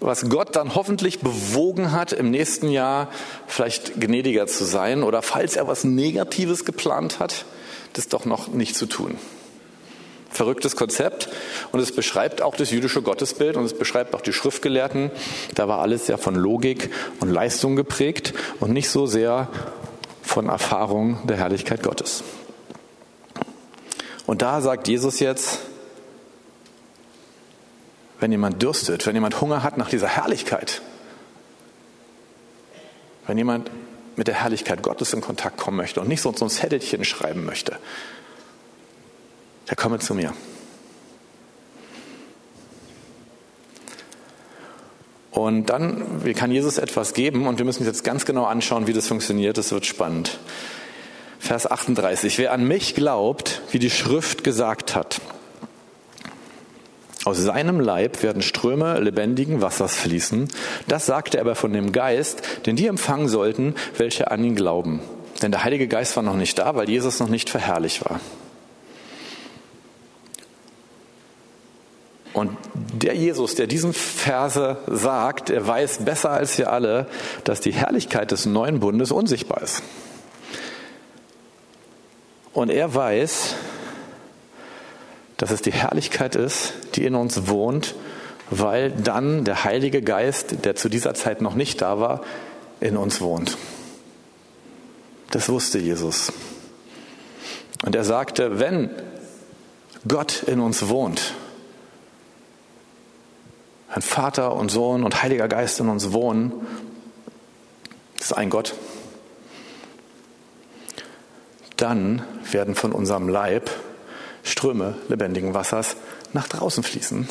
was 0.06 0.30
Gott 0.30 0.56
dann 0.56 0.76
hoffentlich 0.76 1.20
bewogen 1.20 1.92
hat, 1.92 2.14
im 2.14 2.32
nächsten 2.32 2.70
Jahr 2.70 3.10
vielleicht 3.48 4.00
gnädiger 4.00 4.48
zu 4.48 4.64
sein 4.64 5.04
oder 5.04 5.22
falls 5.22 5.56
er 5.56 5.68
was 5.68 5.84
Negatives 5.84 6.66
geplant 6.66 7.20
hat, 7.20 7.46
das 7.94 8.08
doch 8.08 8.26
noch 8.26 8.48
nicht 8.48 8.76
zu 8.76 8.86
tun. 8.86 9.18
Verrücktes 10.30 10.76
Konzept 10.76 11.30
und 11.72 11.80
es 11.80 11.94
beschreibt 11.94 12.42
auch 12.42 12.56
das 12.56 12.72
jüdische 12.72 13.02
Gottesbild 13.02 13.56
und 13.56 13.64
es 13.64 13.74
beschreibt 13.74 14.14
auch 14.14 14.22
die 14.22 14.34
Schriftgelehrten. 14.34 15.12
Da 15.56 15.68
war 15.68 15.80
alles 15.80 16.08
ja 16.08 16.18
von 16.18 16.36
Logik 16.36 16.92
und 17.22 17.30
Leistung 17.30 17.76
geprägt 17.76 18.34
und 18.60 18.74
nicht 18.74 18.90
so 18.90 19.06
sehr 19.06 19.48
von 20.22 20.50
Erfahrung 20.50 21.26
der 21.26 21.38
Herrlichkeit 21.38 21.84
Gottes. 21.84 22.24
Und 24.26 24.42
da 24.42 24.60
sagt 24.60 24.88
Jesus 24.88 25.20
jetzt, 25.20 25.60
wenn 28.20 28.32
jemand 28.32 28.62
dürstet, 28.62 29.06
wenn 29.06 29.16
jemand 29.16 29.42
Hunger 29.42 29.64
hat 29.64 29.78
nach 29.78 29.90
dieser 29.90 30.08
Herrlichkeit, 30.08 30.82
wenn 33.28 33.38
jemand 33.38 33.70
mit 34.16 34.28
der 34.28 34.36
Herrlichkeit 34.36 34.82
Gottes 34.82 35.14
in 35.14 35.22
Kontakt 35.22 35.58
kommen 35.58 35.78
möchte 35.78 36.00
und 36.00 36.08
nicht 36.08 36.22
so, 36.22 36.32
ein 36.32 36.50
Zettelchen 36.50 37.04
schreiben 37.04 37.46
möchte, 37.46 37.78
der 39.70 39.76
komme 39.76 40.00
zu 40.00 40.14
mir. 40.14 40.34
Und 45.32 45.66
dann 45.70 46.24
kann 46.34 46.50
Jesus 46.52 46.78
etwas 46.78 47.14
geben 47.14 47.46
und 47.46 47.58
wir 47.58 47.66
müssen 47.66 47.80
uns 47.80 47.88
jetzt 47.88 48.06
ganz 48.06 48.26
genau 48.26 48.46
anschauen, 48.46 48.88
wie 48.88 48.94
das 48.94 49.08
funktioniert. 49.08 49.58
Das 49.58 49.72
wird 49.74 49.86
spannend. 49.86 50.40
Vers 51.40 51.70
38. 51.70 52.38
Wer 52.38 52.54
an 52.54 52.66
mich 52.66 52.96
glaubt, 52.96 53.62
wie 53.72 53.80
die 53.80 53.90
Schrift 53.90 54.46
gesagt 54.46 54.96
hat, 54.96 55.20
aus 57.26 57.40
seinem 57.40 57.80
Leib 57.80 58.22
werden 58.22 58.44
Ströme 58.44 59.00
lebendigen 59.00 59.62
Wassers 59.62 59.96
fließen. 59.96 60.48
Das 60.88 61.08
sagte 61.08 61.38
er 61.38 61.42
aber 61.42 61.56
von 61.56 61.74
dem 61.74 61.92
Geist, 61.92 62.66
den 62.68 62.76
die 62.76 62.88
empfangen 62.88 63.28
sollten, 63.28 63.76
welche 63.98 64.30
an 64.30 64.44
ihn 64.44 64.56
glauben. 64.56 65.02
Denn 65.42 65.52
der 65.52 65.64
Heilige 65.64 65.88
Geist 65.88 66.16
war 66.16 66.24
noch 66.24 66.36
nicht 66.36 66.60
da, 66.60 66.76
weil 66.76 66.90
Jesus 66.90 67.20
noch 67.20 67.28
nicht 67.28 67.50
verherrlicht 67.50 68.06
war. 68.06 68.20
Und 72.34 72.58
der 72.94 73.16
Jesus, 73.16 73.56
der 73.56 73.66
diesen 73.66 73.94
Verse 73.94 74.78
sagt, 74.86 75.50
er 75.50 75.66
weiß 75.66 76.00
besser 76.06 76.32
als 76.32 76.58
wir 76.58 76.72
alle, 76.72 77.08
dass 77.44 77.62
die 77.62 77.72
Herrlichkeit 77.72 78.32
des 78.32 78.46
neuen 78.46 78.82
Bundes 78.82 79.12
unsichtbar 79.12 79.62
ist. 79.62 79.82
Und 82.54 82.70
er 82.70 82.94
weiß, 82.94 83.56
dass 85.38 85.52
es 85.52 85.62
die 85.62 85.74
Herrlichkeit 85.74 86.36
ist, 86.36 86.74
die 86.96 87.06
in 87.06 87.16
uns 87.16 87.48
wohnt, 87.48 87.96
weil 88.50 88.92
dann 88.92 89.44
der 89.44 89.64
Heilige 89.64 90.02
Geist, 90.02 90.66
der 90.66 90.76
zu 90.76 90.90
dieser 90.90 91.14
Zeit 91.14 91.42
noch 91.42 91.56
nicht 91.56 91.82
da 91.82 92.00
war, 92.00 92.22
in 92.80 92.98
uns 92.98 93.22
wohnt. 93.22 93.58
Das 95.32 95.50
wusste 95.50 95.80
Jesus. 95.80 96.32
Und 97.84 97.96
er 97.96 98.04
sagte, 98.04 98.60
wenn 98.60 98.90
Gott 100.08 100.44
in 100.44 100.60
uns 100.60 100.88
wohnt, 100.88 101.34
wenn 103.94 104.02
Vater 104.02 104.54
und 104.54 104.70
Sohn 104.70 105.04
und 105.04 105.24
Heiliger 105.24 105.48
Geist 105.48 105.80
in 105.80 105.90
uns 105.90 106.12
wohnen, 106.12 106.52
ist 108.20 108.36
ein 108.36 108.50
Gott, 108.50 108.76
dann 111.78 112.24
werden 112.52 112.76
von 112.76 112.92
unserem 112.92 113.28
Leib 113.28 113.70
Ströme 114.46 114.96
lebendigen 115.10 115.54
Wassers 115.54 115.98
nach 116.34 116.48
draußen 116.48 116.84
fließen. 116.84 117.28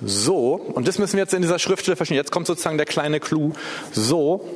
So, 0.00 0.54
und 0.54 0.86
das 0.86 0.98
müssen 0.98 1.14
wir 1.14 1.22
jetzt 1.22 1.34
in 1.34 1.42
dieser 1.42 1.58
Schriftstelle 1.58 1.96
verstehen. 1.96 2.16
Jetzt 2.16 2.30
kommt 2.30 2.46
sozusagen 2.46 2.76
der 2.76 2.86
kleine 2.86 3.18
Clou. 3.18 3.52
So 3.90 4.48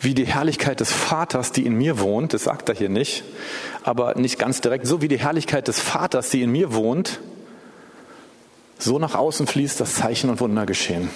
wie 0.00 0.14
die 0.14 0.26
Herrlichkeit 0.26 0.80
des 0.80 0.92
Vaters, 0.92 1.52
die 1.52 1.64
in 1.64 1.74
mir 1.74 2.00
wohnt, 2.00 2.34
das 2.34 2.44
sagt 2.44 2.68
er 2.68 2.74
hier 2.74 2.88
nicht, 2.88 3.24
aber 3.84 4.14
nicht 4.16 4.38
ganz 4.38 4.60
direkt, 4.60 4.86
so 4.86 5.00
wie 5.00 5.08
die 5.08 5.18
Herrlichkeit 5.18 5.68
des 5.68 5.80
Vaters, 5.80 6.30
die 6.30 6.42
in 6.42 6.50
mir 6.50 6.74
wohnt, 6.74 7.20
so 8.78 8.98
nach 8.98 9.14
außen 9.14 9.46
fließt, 9.46 9.80
dass 9.80 9.94
Zeichen 9.94 10.28
und 10.28 10.40
Wunder 10.40 10.66
geschehen. 10.66 11.08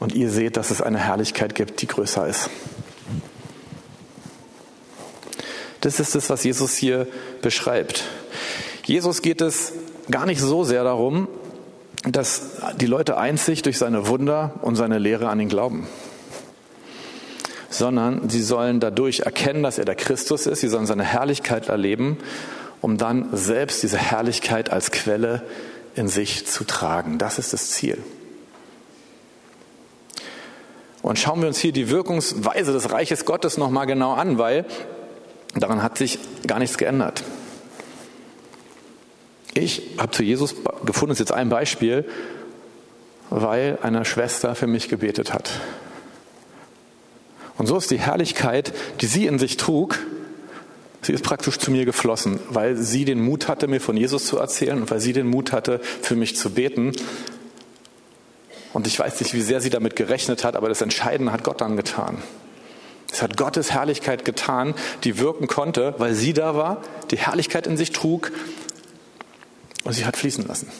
Und 0.00 0.14
ihr 0.14 0.30
seht, 0.30 0.56
dass 0.56 0.70
es 0.70 0.80
eine 0.80 0.98
Herrlichkeit 0.98 1.54
gibt, 1.54 1.82
die 1.82 1.86
größer 1.86 2.26
ist. 2.26 2.50
Das 5.80 6.00
ist 6.00 6.16
es, 6.16 6.28
was 6.30 6.44
Jesus 6.44 6.76
hier 6.76 7.06
beschreibt. 7.42 8.04
Jesus 8.84 9.22
geht 9.22 9.40
es 9.40 9.72
gar 10.10 10.26
nicht 10.26 10.40
so 10.40 10.64
sehr 10.64 10.84
darum, 10.84 11.28
dass 12.04 12.52
die 12.80 12.86
Leute 12.86 13.18
einzig 13.18 13.62
durch 13.62 13.78
seine 13.78 14.06
Wunder 14.08 14.54
und 14.62 14.76
seine 14.76 14.98
Lehre 14.98 15.28
an 15.28 15.40
ihn 15.40 15.48
glauben, 15.48 15.86
sondern 17.70 18.28
sie 18.28 18.42
sollen 18.42 18.80
dadurch 18.80 19.20
erkennen, 19.20 19.62
dass 19.62 19.78
er 19.78 19.84
der 19.84 19.96
Christus 19.96 20.46
ist, 20.46 20.60
sie 20.60 20.68
sollen 20.68 20.86
seine 20.86 21.04
Herrlichkeit 21.04 21.68
erleben, 21.68 22.18
um 22.80 22.96
dann 22.96 23.28
selbst 23.32 23.82
diese 23.82 23.98
Herrlichkeit 23.98 24.70
als 24.70 24.90
Quelle 24.90 25.42
in 25.94 26.08
sich 26.08 26.46
zu 26.46 26.64
tragen. 26.64 27.18
Das 27.18 27.38
ist 27.38 27.52
das 27.52 27.70
Ziel. 27.70 27.98
Und 31.02 31.18
schauen 31.18 31.40
wir 31.40 31.48
uns 31.48 31.58
hier 31.58 31.72
die 31.72 31.90
Wirkungsweise 31.90 32.72
des 32.72 32.90
Reiches 32.90 33.24
Gottes 33.24 33.56
nochmal 33.56 33.86
genau 33.86 34.12
an, 34.12 34.38
weil 34.38 34.64
daran 35.54 35.82
hat 35.82 35.98
sich 35.98 36.18
gar 36.46 36.58
nichts 36.58 36.78
geändert. 36.78 37.24
Ich 39.54 39.96
habe 39.98 40.12
zu 40.12 40.22
Jesus 40.22 40.54
gefunden, 40.84 41.12
ist 41.12 41.18
jetzt 41.18 41.32
ein 41.32 41.48
Beispiel, 41.48 42.04
weil 43.30 43.78
eine 43.82 44.04
Schwester 44.04 44.54
für 44.54 44.66
mich 44.66 44.88
gebetet 44.88 45.32
hat. 45.32 45.50
Und 47.56 47.66
so 47.66 47.76
ist 47.76 47.90
die 47.90 47.98
Herrlichkeit, 47.98 48.72
die 49.00 49.06
sie 49.06 49.26
in 49.26 49.38
sich 49.38 49.56
trug, 49.56 49.98
sie 51.02 51.12
ist 51.12 51.24
praktisch 51.24 51.58
zu 51.58 51.72
mir 51.72 51.84
geflossen, 51.84 52.38
weil 52.50 52.76
sie 52.76 53.04
den 53.04 53.20
Mut 53.20 53.48
hatte, 53.48 53.66
mir 53.66 53.80
von 53.80 53.96
Jesus 53.96 54.26
zu 54.26 54.38
erzählen 54.38 54.80
und 54.80 54.90
weil 54.90 55.00
sie 55.00 55.12
den 55.12 55.26
Mut 55.26 55.52
hatte, 55.52 55.80
für 56.02 56.14
mich 56.14 56.36
zu 56.36 56.50
beten. 56.50 56.92
Und 58.72 58.86
ich 58.86 58.98
weiß 58.98 59.20
nicht, 59.20 59.34
wie 59.34 59.40
sehr 59.40 59.60
sie 59.60 59.70
damit 59.70 59.96
gerechnet 59.96 60.44
hat, 60.44 60.54
aber 60.54 60.68
das 60.68 60.82
Entscheidende 60.82 61.32
hat 61.32 61.42
Gott 61.42 61.60
dann 61.60 61.76
getan. 61.76 62.18
Es 63.10 63.22
hat 63.22 63.36
Gottes 63.36 63.72
Herrlichkeit 63.72 64.24
getan, 64.24 64.74
die 65.04 65.18
wirken 65.18 65.46
konnte, 65.46 65.94
weil 65.98 66.14
sie 66.14 66.32
da 66.32 66.54
war, 66.54 66.82
die 67.10 67.18
Herrlichkeit 67.18 67.66
in 67.66 67.76
sich 67.76 67.92
trug 67.92 68.32
und 69.84 69.92
sie 69.92 70.04
hat 70.04 70.16
fließen 70.16 70.46
lassen. 70.46 70.70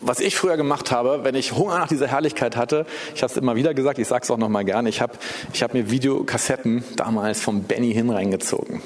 Was 0.00 0.20
ich 0.20 0.36
früher 0.36 0.56
gemacht 0.56 0.92
habe, 0.92 1.24
wenn 1.24 1.34
ich 1.34 1.54
Hunger 1.54 1.78
nach 1.78 1.88
dieser 1.88 2.06
Herrlichkeit 2.06 2.56
hatte, 2.56 2.86
ich 3.16 3.22
habe 3.22 3.32
es 3.32 3.36
immer 3.36 3.56
wieder 3.56 3.74
gesagt, 3.74 3.98
ich 3.98 4.06
sage 4.06 4.22
es 4.22 4.30
auch 4.30 4.38
noch 4.38 4.48
mal 4.48 4.64
gerne, 4.64 4.88
ich 4.88 5.00
habe 5.00 5.14
ich 5.52 5.62
hab 5.62 5.74
mir 5.74 5.90
Videokassetten 5.90 6.84
damals 6.94 7.40
vom 7.40 7.64
Benny 7.64 7.92
hin 7.92 8.08
reingezogen. 8.08 8.80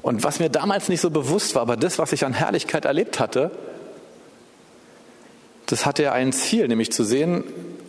Und 0.00 0.22
was 0.22 0.38
mir 0.38 0.48
damals 0.48 0.88
nicht 0.88 1.00
so 1.00 1.10
bewusst 1.10 1.56
war, 1.56 1.62
aber 1.62 1.76
das, 1.76 1.98
was 1.98 2.12
ich 2.12 2.24
an 2.24 2.32
Herrlichkeit 2.32 2.84
erlebt 2.84 3.18
hatte, 3.18 3.50
das 5.66 5.86
hatte 5.86 6.04
ja 6.04 6.12
ein 6.12 6.32
Ziel, 6.32 6.68
nämlich 6.68 6.92
zu 6.92 7.04
sehen, 7.04 7.44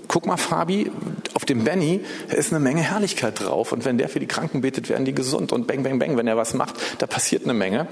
guck 0.08 0.26
mal, 0.26 0.38
Fabi, 0.38 0.92
auf 1.34 1.46
dem 1.46 1.64
Benny 1.64 2.02
ist 2.30 2.52
eine 2.52 2.60
Menge 2.60 2.82
Herrlichkeit 2.82 3.40
drauf. 3.40 3.72
Und 3.72 3.86
wenn 3.86 3.98
der 3.98 4.10
für 4.10 4.20
die 4.20 4.28
Kranken 4.28 4.62
betet, 4.62 4.90
werden 4.90 5.06
die 5.06 5.14
gesund. 5.14 5.52
Und 5.52 5.68
bang, 5.68 5.84
bang, 5.84 6.00
bang, 6.00 6.18
wenn 6.18 6.28
er 6.28 6.38
was 6.38 6.54
macht, 6.54 6.76
da 7.00 7.08
passiert 7.08 7.44
eine 7.44 7.54
Menge. 7.54 7.88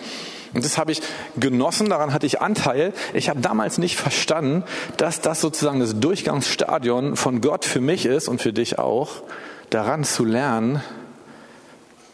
Und 0.54 0.64
das 0.64 0.78
habe 0.78 0.92
ich 0.92 1.02
genossen, 1.38 1.90
daran 1.90 2.14
hatte 2.14 2.26
ich 2.26 2.42
Anteil. 2.42 2.94
Ich 3.14 3.30
habe 3.30 3.42
damals 3.42 3.78
nicht 3.78 3.98
verstanden, 3.98 4.64
dass 4.98 5.22
das 5.22 5.42
sozusagen 5.42 5.80
das 5.80 6.00
Durchgangsstadion 6.00 7.16
von 7.16 7.42
Gott 7.42 7.66
für 7.66 7.82
mich 7.82 8.06
ist 8.06 8.28
und 8.28 8.42
für 8.42 8.54
dich 8.54 8.80
auch, 8.80 9.24
daran 9.70 10.04
zu 10.04 10.24
lernen, 10.24 10.82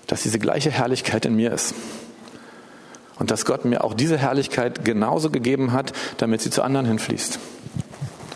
dass 0.08 0.24
diese 0.24 0.40
gleiche 0.40 0.72
Herrlichkeit 0.72 1.26
in 1.26 1.36
mir 1.36 1.52
ist. 1.52 1.76
Und 3.20 3.30
dass 3.30 3.46
Gott 3.46 3.66
mir 3.66 3.84
auch 3.84 3.94
diese 3.94 4.18
Herrlichkeit 4.18 4.84
genauso 4.84 5.30
gegeben 5.30 5.74
hat, 5.74 5.94
damit 6.18 6.42
sie 6.42 6.50
zu 6.50 6.64
anderen 6.64 6.88
hinfließt 6.88 7.40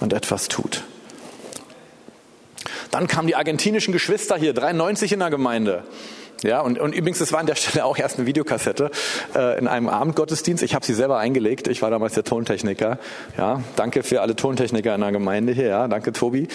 und 0.05 0.13
etwas 0.13 0.47
tut. 0.47 0.83
Dann 2.91 3.07
kamen 3.07 3.27
die 3.27 3.35
argentinischen 3.35 3.91
Geschwister 3.91 4.37
hier, 4.37 4.53
93 4.53 5.11
in 5.11 5.19
der 5.19 5.29
Gemeinde. 5.29 5.83
Ja, 6.43 6.61
und, 6.61 6.79
und 6.79 6.93
übrigens, 6.93 7.19
das 7.19 7.31
war 7.31 7.39
an 7.39 7.47
der 7.47 7.55
Stelle 7.55 7.85
auch 7.85 7.97
erst 7.97 8.17
eine 8.17 8.27
Videokassette 8.27 8.91
äh, 9.35 9.57
in 9.57 9.67
einem 9.67 9.89
Abendgottesdienst. 9.89 10.63
Ich 10.63 10.75
habe 10.75 10.85
sie 10.85 10.93
selber 10.93 11.17
eingelegt. 11.17 11.67
Ich 11.67 11.81
war 11.81 11.89
damals 11.89 12.13
der 12.13 12.23
Tontechniker. 12.23 12.99
Ja, 13.37 13.63
danke 13.75 14.03
für 14.03 14.21
alle 14.21 14.35
Tontechniker 14.35 14.93
in 14.93 15.01
der 15.01 15.11
Gemeinde 15.11 15.53
hier. 15.53 15.67
Ja, 15.67 15.87
danke 15.87 16.13
Tobi. 16.13 16.47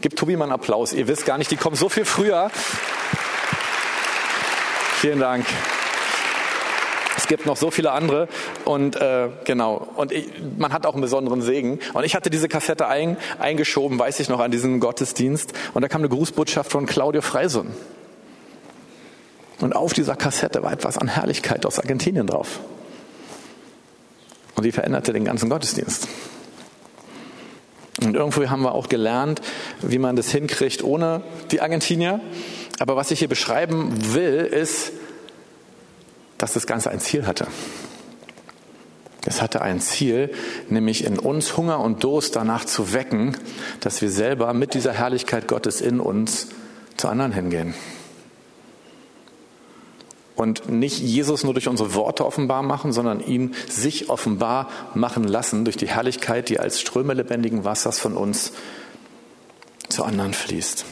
Gib 0.00 0.16
Tobi 0.16 0.36
mal 0.36 0.44
einen 0.44 0.52
Applaus. 0.52 0.92
Ihr 0.92 1.08
wisst 1.08 1.24
gar 1.24 1.38
nicht, 1.38 1.50
die 1.50 1.56
kommen 1.56 1.76
so 1.76 1.88
viel 1.88 2.04
früher. 2.04 2.50
Vielen 5.00 5.20
Dank 5.20 5.46
gibt 7.28 7.46
noch 7.46 7.56
so 7.56 7.70
viele 7.70 7.92
andere 7.92 8.28
und 8.64 8.96
äh, 8.96 9.28
genau. 9.44 9.88
Und 9.94 10.10
ich, 10.12 10.26
man 10.58 10.72
hat 10.72 10.86
auch 10.86 10.94
einen 10.94 11.02
besonderen 11.02 11.42
Segen. 11.42 11.78
Und 11.94 12.04
ich 12.04 12.14
hatte 12.14 12.30
diese 12.30 12.48
Kassette 12.48 12.88
ein, 12.88 13.16
eingeschoben, 13.38 13.98
weiß 13.98 14.18
ich 14.20 14.28
noch, 14.28 14.40
an 14.40 14.50
diesem 14.50 14.80
Gottesdienst. 14.80 15.52
Und 15.74 15.82
da 15.82 15.88
kam 15.88 16.00
eine 16.00 16.08
Grußbotschaft 16.08 16.70
von 16.72 16.86
Claudio 16.86 17.22
Freison. 17.22 17.68
Und 19.60 19.74
auf 19.74 19.92
dieser 19.92 20.16
Kassette 20.16 20.62
war 20.62 20.72
etwas 20.72 20.98
an 20.98 21.08
Herrlichkeit 21.08 21.66
aus 21.66 21.78
Argentinien 21.78 22.26
drauf. 22.26 22.60
Und 24.56 24.64
die 24.64 24.72
veränderte 24.72 25.12
den 25.12 25.24
ganzen 25.24 25.48
Gottesdienst. 25.48 26.08
Und 28.00 28.14
irgendwo 28.14 28.48
haben 28.48 28.62
wir 28.62 28.72
auch 28.72 28.88
gelernt, 28.88 29.40
wie 29.82 29.98
man 29.98 30.14
das 30.14 30.30
hinkriegt 30.30 30.84
ohne 30.84 31.22
die 31.50 31.60
Argentinier. 31.60 32.20
Aber 32.78 32.96
was 32.96 33.10
ich 33.10 33.18
hier 33.18 33.28
beschreiben 33.28 34.14
will, 34.14 34.44
ist, 34.44 34.92
dass 36.38 36.52
das 36.52 36.66
Ganze 36.66 36.90
ein 36.90 37.00
Ziel 37.00 37.26
hatte. 37.26 37.46
Es 39.26 39.42
hatte 39.42 39.60
ein 39.60 39.80
Ziel, 39.80 40.32
nämlich 40.70 41.04
in 41.04 41.18
uns 41.18 41.56
Hunger 41.56 41.80
und 41.80 42.02
Durst 42.02 42.36
danach 42.36 42.64
zu 42.64 42.94
wecken, 42.94 43.36
dass 43.80 44.00
wir 44.00 44.10
selber 44.10 44.54
mit 44.54 44.72
dieser 44.72 44.92
Herrlichkeit 44.92 45.48
Gottes 45.48 45.80
in 45.80 46.00
uns 46.00 46.48
zu 46.96 47.08
anderen 47.08 47.32
hingehen. 47.32 47.74
Und 50.34 50.68
nicht 50.68 51.00
Jesus 51.00 51.42
nur 51.42 51.52
durch 51.52 51.68
unsere 51.68 51.94
Worte 51.94 52.24
offenbar 52.24 52.62
machen, 52.62 52.92
sondern 52.92 53.20
ihn 53.20 53.54
sich 53.68 54.08
offenbar 54.08 54.70
machen 54.94 55.24
lassen 55.24 55.64
durch 55.64 55.76
die 55.76 55.88
Herrlichkeit, 55.88 56.48
die 56.48 56.60
als 56.60 56.80
Ströme 56.80 57.12
lebendigen 57.12 57.64
Wassers 57.64 57.98
von 57.98 58.16
uns 58.16 58.52
zu 59.88 60.04
anderen 60.04 60.32
fließt. 60.32 60.84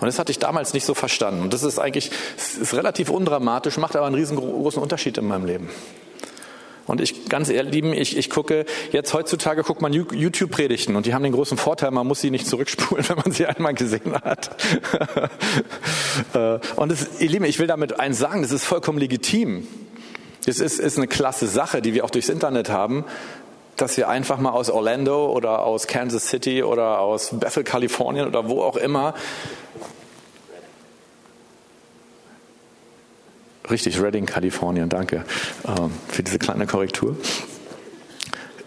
Und 0.00 0.06
das 0.06 0.18
hatte 0.18 0.32
ich 0.32 0.38
damals 0.38 0.72
nicht 0.72 0.86
so 0.86 0.94
verstanden. 0.94 1.42
Und 1.42 1.52
das 1.52 1.62
ist 1.62 1.78
eigentlich 1.78 2.10
ist 2.36 2.74
relativ 2.74 3.10
undramatisch, 3.10 3.76
macht 3.76 3.96
aber 3.96 4.06
einen 4.06 4.14
riesengroßen 4.14 4.82
Unterschied 4.82 5.18
in 5.18 5.26
meinem 5.26 5.44
Leben. 5.44 5.68
Und 6.90 7.00
ich, 7.00 7.28
ganz 7.28 7.48
ehrlich, 7.50 7.72
lieben, 7.72 7.92
ich, 7.92 8.16
ich 8.16 8.30
gucke, 8.30 8.64
jetzt 8.90 9.14
heutzutage 9.14 9.62
guckt 9.62 9.80
man 9.80 9.92
YouTube-Predigten 9.92 10.96
und 10.96 11.06
die 11.06 11.14
haben 11.14 11.22
den 11.22 11.32
großen 11.32 11.56
Vorteil, 11.56 11.92
man 11.92 12.04
muss 12.04 12.20
sie 12.20 12.32
nicht 12.32 12.48
zurückspulen, 12.48 13.04
wenn 13.08 13.16
man 13.16 13.30
sie 13.30 13.46
einmal 13.46 13.74
gesehen 13.74 14.14
hat. 14.24 14.56
Äh, 16.34 16.58
und 16.76 16.90
das, 16.90 17.20
ihr 17.20 17.28
Lieben, 17.28 17.44
ich 17.44 17.58
will 17.58 17.66
damit 17.66 17.98
eins 17.98 18.18
sagen, 18.18 18.42
das 18.42 18.50
ist 18.50 18.64
vollkommen 18.64 18.98
legitim. 18.98 19.66
Das 20.44 20.58
ist, 20.58 20.78
ist 20.78 20.96
eine 20.96 21.06
klasse 21.06 21.46
Sache, 21.46 21.82
die 21.82 21.94
wir 21.94 22.04
auch 22.04 22.10
durchs 22.10 22.28
Internet 22.28 22.68
haben, 22.68 23.04
dass 23.76 23.96
wir 23.96 24.08
einfach 24.08 24.38
mal 24.38 24.50
aus 24.50 24.70
Orlando 24.70 25.30
oder 25.30 25.64
aus 25.64 25.86
Kansas 25.86 26.28
City 26.28 26.62
oder 26.62 27.00
aus 27.00 27.30
Bethel, 27.32 27.64
Kalifornien 27.64 28.26
oder 28.26 28.48
wo 28.48 28.62
auch 28.62 28.76
immer 28.76 29.14
Richtig, 33.70 34.00
Redding, 34.00 34.26
Kalifornien, 34.26 34.88
danke 34.88 35.24
ähm, 35.66 35.92
für 36.08 36.22
diese 36.22 36.38
kleine 36.38 36.66
Korrektur. 36.66 37.16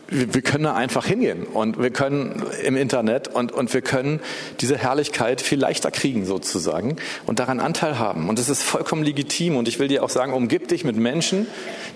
Wir, 0.08 0.44
können 0.44 0.66
da 0.66 0.76
einfach 0.76 1.06
hingehen 1.08 1.44
und 1.44 1.82
wir 1.82 1.90
können 1.90 2.44
im 2.64 2.78
Internet 2.78 3.30
und, 3.30 3.52
und 3.52 3.74
wir 3.74 3.82
können 3.82 4.20
diese 4.62 4.78
Herrlichkeit 4.78 5.42
viel 5.42 5.60
leichter 5.60 5.90
kriegen 5.90 6.26
sozusagen 6.26 6.98
und 7.26 7.40
daran 7.40 7.60
Anteil 7.60 7.98
haben. 7.98 8.30
Und 8.30 8.38
das 8.38 8.48
ist 8.48 8.62
vollkommen 8.62 9.02
legitim 9.04 9.58
und 9.58 9.68
ich 9.68 9.80
will 9.80 9.88
dir 9.88 10.04
auch 10.04 10.12
sagen, 10.12 10.34
umgib 10.34 10.68
dich 10.68 10.84
mit 10.84 10.98
Menschen, 10.98 11.48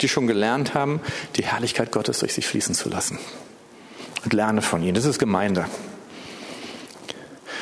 die 0.02 0.08
schon 0.08 0.26
gelernt 0.26 0.74
haben, 0.74 1.00
die 1.36 1.43
Herrlichkeit 1.43 1.91
Gottes 1.91 2.20
durch 2.20 2.34
sich 2.34 2.48
fließen 2.48 2.74
zu 2.74 2.89
lassen. 2.89 3.20
und 4.24 4.34
lerne 4.34 4.62
von 4.62 4.84
ihnen. 4.84 4.96
Das 4.96 5.06
ist 5.06 5.20
Gemeinde. 5.20 5.65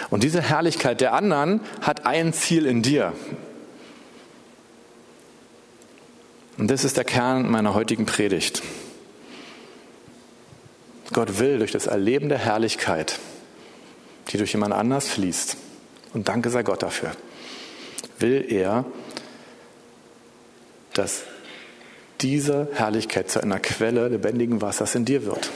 Und 0.09 0.23
diese 0.23 0.41
Herrlichkeit 0.41 1.01
der 1.01 1.13
anderen 1.13 1.61
hat 1.81 2.05
ein 2.05 2.33
Ziel 2.33 2.65
in 2.65 2.81
dir. 2.81 3.13
Und 6.57 6.69
das 6.69 6.83
ist 6.83 6.97
der 6.97 7.03
Kern 7.03 7.49
meiner 7.49 7.73
heutigen 7.73 8.05
Predigt. 8.05 8.61
Gott 11.13 11.39
will 11.39 11.59
durch 11.59 11.71
das 11.71 11.87
Erleben 11.87 12.29
der 12.29 12.37
Herrlichkeit, 12.37 13.19
die 14.29 14.37
durch 14.37 14.53
jemand 14.53 14.73
anders 14.73 15.07
fließt, 15.07 15.57
und 16.13 16.29
danke 16.29 16.49
sei 16.49 16.63
Gott 16.63 16.81
dafür, 16.81 17.11
will 18.19 18.45
er, 18.49 18.85
dass 20.93 21.23
diese 22.21 22.69
Herrlichkeit 22.73 23.29
zu 23.29 23.41
einer 23.41 23.59
Quelle 23.59 24.07
lebendigen 24.07 24.61
Wassers 24.61 24.95
in 24.95 25.03
dir 25.03 25.25
wird. 25.25 25.51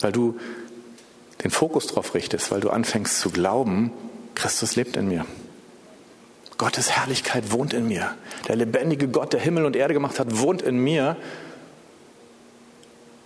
Weil 0.00 0.12
du 0.12 0.38
den 1.44 1.50
Fokus 1.50 1.86
darauf 1.86 2.14
richtest, 2.14 2.50
weil 2.50 2.60
du 2.60 2.70
anfängst 2.70 3.20
zu 3.20 3.30
glauben, 3.30 3.92
Christus 4.34 4.76
lebt 4.76 4.96
in 4.96 5.08
mir. 5.08 5.24
Gottes 6.60 6.90
Herrlichkeit 6.90 7.52
wohnt 7.52 7.72
in 7.72 7.88
mir. 7.88 8.14
Der 8.46 8.54
lebendige 8.54 9.08
Gott, 9.08 9.32
der 9.32 9.40
Himmel 9.40 9.64
und 9.64 9.76
Erde 9.76 9.94
gemacht 9.94 10.20
hat, 10.20 10.40
wohnt 10.40 10.60
in 10.60 10.76
mir. 10.76 11.16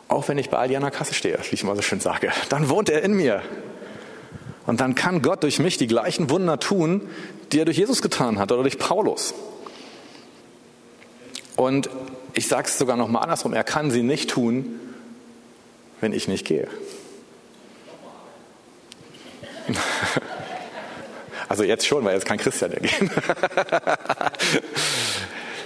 Auch 0.06 0.28
wenn 0.28 0.38
ich 0.38 0.50
bei 0.50 0.58
Aldi 0.58 0.78
Kasse 0.92 1.14
stehe, 1.14 1.36
wie 1.50 1.54
ich 1.54 1.64
mal 1.64 1.74
so 1.74 1.82
schön 1.82 1.98
sage, 1.98 2.30
dann 2.48 2.68
wohnt 2.68 2.90
er 2.90 3.02
in 3.02 3.12
mir. 3.12 3.42
Und 4.66 4.80
dann 4.80 4.94
kann 4.94 5.20
Gott 5.20 5.42
durch 5.42 5.58
mich 5.58 5.78
die 5.78 5.88
gleichen 5.88 6.30
Wunder 6.30 6.60
tun, 6.60 7.08
die 7.50 7.58
er 7.58 7.64
durch 7.64 7.76
Jesus 7.76 8.02
getan 8.02 8.38
hat 8.38 8.52
oder 8.52 8.62
durch 8.62 8.78
Paulus. 8.78 9.34
Und 11.56 11.90
ich 12.34 12.46
sage 12.46 12.68
es 12.68 12.78
sogar 12.78 12.96
noch 12.96 13.08
mal 13.08 13.18
andersrum, 13.18 13.52
er 13.52 13.64
kann 13.64 13.90
sie 13.90 14.04
nicht 14.04 14.30
tun, 14.30 14.78
wenn 16.00 16.12
ich 16.12 16.28
nicht 16.28 16.46
gehe. 16.46 16.68
Also 21.54 21.62
jetzt 21.62 21.86
schon, 21.86 22.04
weil 22.04 22.14
jetzt 22.14 22.26
kann 22.26 22.36
Christian 22.36 22.72
ja 22.72 22.80
gehen. 22.80 23.08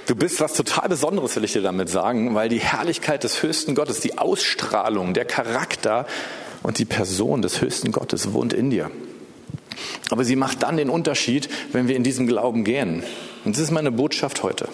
Du 0.05 0.15
bist 0.15 0.39
was 0.41 0.53
total 0.53 0.89
Besonderes, 0.89 1.35
will 1.37 1.45
ich 1.45 1.53
dir 1.55 1.63
damit 1.63 1.89
sagen, 1.89 2.35
weil 2.35 2.51
die 2.51 2.61
Herrlichkeit 2.61 3.25
des 3.25 3.43
höchsten 3.43 3.75
Gottes, 3.75 4.01
die 4.01 4.17
Ausstrahlung, 4.17 5.15
der 5.15 5.25
Charakter 5.25 6.07
und 6.63 6.79
die 6.79 6.87
Person 6.87 7.41
des 7.41 7.63
höchsten 7.63 7.91
Gottes 7.91 8.35
wohnt 8.35 8.53
in 8.53 8.69
dir. 8.71 8.91
Aber 10.11 10.25
sie 10.25 10.37
macht 10.37 10.63
dann 10.63 10.77
den 10.77 10.91
Unterschied, 10.91 11.49
wenn 11.73 11.89
wir 11.89 11.97
in 11.97 12.05
diesem 12.05 12.27
Glauben 12.27 12.65
gehen. 12.65 13.03
Und 13.47 13.57
das 13.57 13.63
ist 13.63 13.71
meine 13.71 13.91
Botschaft 13.91 14.43
heute. 14.43 14.69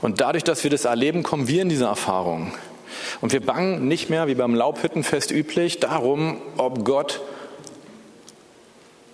Und 0.00 0.20
dadurch, 0.20 0.44
dass 0.44 0.62
wir 0.62 0.70
das 0.70 0.84
erleben, 0.84 1.24
kommen 1.24 1.48
wir 1.48 1.62
in 1.62 1.68
diese 1.68 1.86
Erfahrung. 1.86 2.52
Und 3.20 3.32
wir 3.32 3.44
bangen 3.44 3.88
nicht 3.88 4.10
mehr, 4.10 4.28
wie 4.28 4.36
beim 4.36 4.54
Laubhüttenfest 4.54 5.32
üblich, 5.32 5.80
darum, 5.80 6.40
ob 6.56 6.84
Gott 6.84 7.20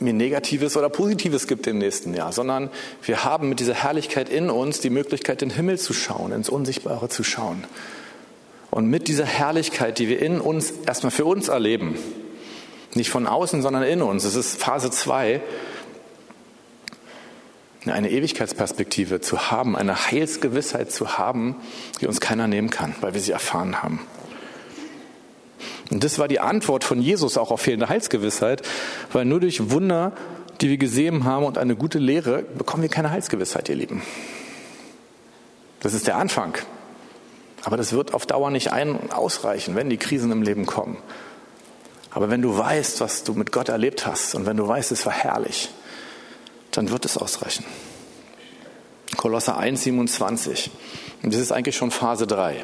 mir 0.04 0.12
Negatives 0.12 0.76
oder 0.76 0.88
Positives 0.88 1.46
gibt 1.46 1.66
im 1.66 1.78
nächsten 1.78 2.14
Jahr, 2.14 2.32
sondern 2.32 2.70
wir 3.02 3.24
haben 3.24 3.48
mit 3.48 3.60
dieser 3.60 3.74
Herrlichkeit 3.74 4.28
in 4.28 4.50
uns 4.50 4.80
die 4.80 4.90
Möglichkeit, 4.90 5.40
den 5.40 5.50
Himmel 5.50 5.78
zu 5.78 5.92
schauen, 5.92 6.32
ins 6.32 6.48
Unsichtbare 6.48 7.08
zu 7.08 7.24
schauen. 7.24 7.64
Und 8.70 8.86
mit 8.86 9.08
dieser 9.08 9.24
Herrlichkeit, 9.24 9.98
die 9.98 10.08
wir 10.08 10.20
in 10.20 10.40
uns 10.40 10.72
erstmal 10.86 11.10
für 11.10 11.24
uns 11.24 11.48
erleben, 11.48 11.96
nicht 12.94 13.10
von 13.10 13.26
außen, 13.26 13.62
sondern 13.62 13.82
in 13.82 14.02
uns, 14.02 14.24
es 14.24 14.34
ist 14.34 14.60
Phase 14.60 14.90
2, 14.90 15.40
eine 17.86 18.10
Ewigkeitsperspektive 18.10 19.20
zu 19.20 19.50
haben, 19.50 19.76
eine 19.76 20.10
Heilsgewissheit 20.10 20.90
zu 20.90 21.18
haben, 21.18 21.56
die 22.00 22.06
uns 22.06 22.20
keiner 22.20 22.48
nehmen 22.48 22.70
kann, 22.70 22.94
weil 23.00 23.14
wir 23.14 23.20
sie 23.20 23.32
erfahren 23.32 23.82
haben. 23.82 24.00
Und 25.94 26.02
das 26.02 26.18
war 26.18 26.26
die 26.26 26.40
Antwort 26.40 26.82
von 26.82 27.00
Jesus 27.00 27.38
auch 27.38 27.52
auf 27.52 27.60
fehlende 27.60 27.88
Heilsgewissheit, 27.88 28.62
weil 29.12 29.24
nur 29.24 29.38
durch 29.38 29.70
Wunder, 29.70 30.10
die 30.60 30.68
wir 30.68 30.76
gesehen 30.76 31.22
haben 31.22 31.44
und 31.44 31.56
eine 31.56 31.76
gute 31.76 32.00
Lehre, 32.00 32.42
bekommen 32.42 32.82
wir 32.82 32.90
keine 32.90 33.12
Heilsgewissheit, 33.12 33.68
ihr 33.68 33.76
Lieben. 33.76 34.02
Das 35.78 35.94
ist 35.94 36.08
der 36.08 36.16
Anfang. 36.16 36.58
Aber 37.62 37.76
das 37.76 37.92
wird 37.92 38.12
auf 38.12 38.26
Dauer 38.26 38.50
nicht 38.50 38.72
ein 38.72 39.12
ausreichen, 39.12 39.76
wenn 39.76 39.88
die 39.88 39.96
Krisen 39.96 40.32
im 40.32 40.42
Leben 40.42 40.66
kommen. 40.66 40.96
Aber 42.10 42.28
wenn 42.28 42.42
du 42.42 42.58
weißt, 42.58 43.00
was 43.00 43.22
du 43.22 43.34
mit 43.34 43.52
Gott 43.52 43.68
erlebt 43.68 44.04
hast 44.04 44.34
und 44.34 44.46
wenn 44.46 44.56
du 44.56 44.66
weißt, 44.66 44.90
es 44.90 45.06
war 45.06 45.12
herrlich, 45.12 45.70
dann 46.72 46.90
wird 46.90 47.04
es 47.04 47.16
ausreichen. 47.16 47.64
Kolosser 49.24 49.56
1, 49.56 49.84
27. 49.84 50.70
Und 51.22 51.32
das 51.32 51.40
ist 51.40 51.50
eigentlich 51.50 51.76
schon 51.76 51.90
Phase 51.90 52.26
3. 52.26 52.62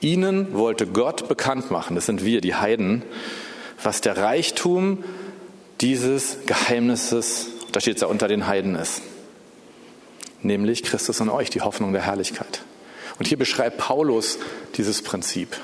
Ihnen 0.00 0.52
wollte 0.52 0.88
Gott 0.88 1.28
bekannt 1.28 1.70
machen, 1.70 1.94
das 1.94 2.06
sind 2.06 2.24
wir, 2.24 2.40
die 2.40 2.56
Heiden, 2.56 3.04
was 3.80 4.00
der 4.00 4.16
Reichtum 4.16 5.04
dieses 5.80 6.38
Geheimnisses, 6.46 7.50
da 7.70 7.78
steht 7.78 7.98
es 7.98 8.00
ja 8.02 8.08
unter 8.08 8.26
den 8.26 8.48
Heiden 8.48 8.74
ist, 8.74 9.02
nämlich 10.42 10.82
Christus 10.82 11.20
in 11.20 11.28
euch, 11.28 11.50
die 11.50 11.60
Hoffnung 11.60 11.92
der 11.92 12.02
Herrlichkeit. 12.02 12.64
Und 13.20 13.28
hier 13.28 13.38
beschreibt 13.38 13.78
Paulus 13.78 14.40
dieses 14.74 15.02
Prinzip, 15.02 15.56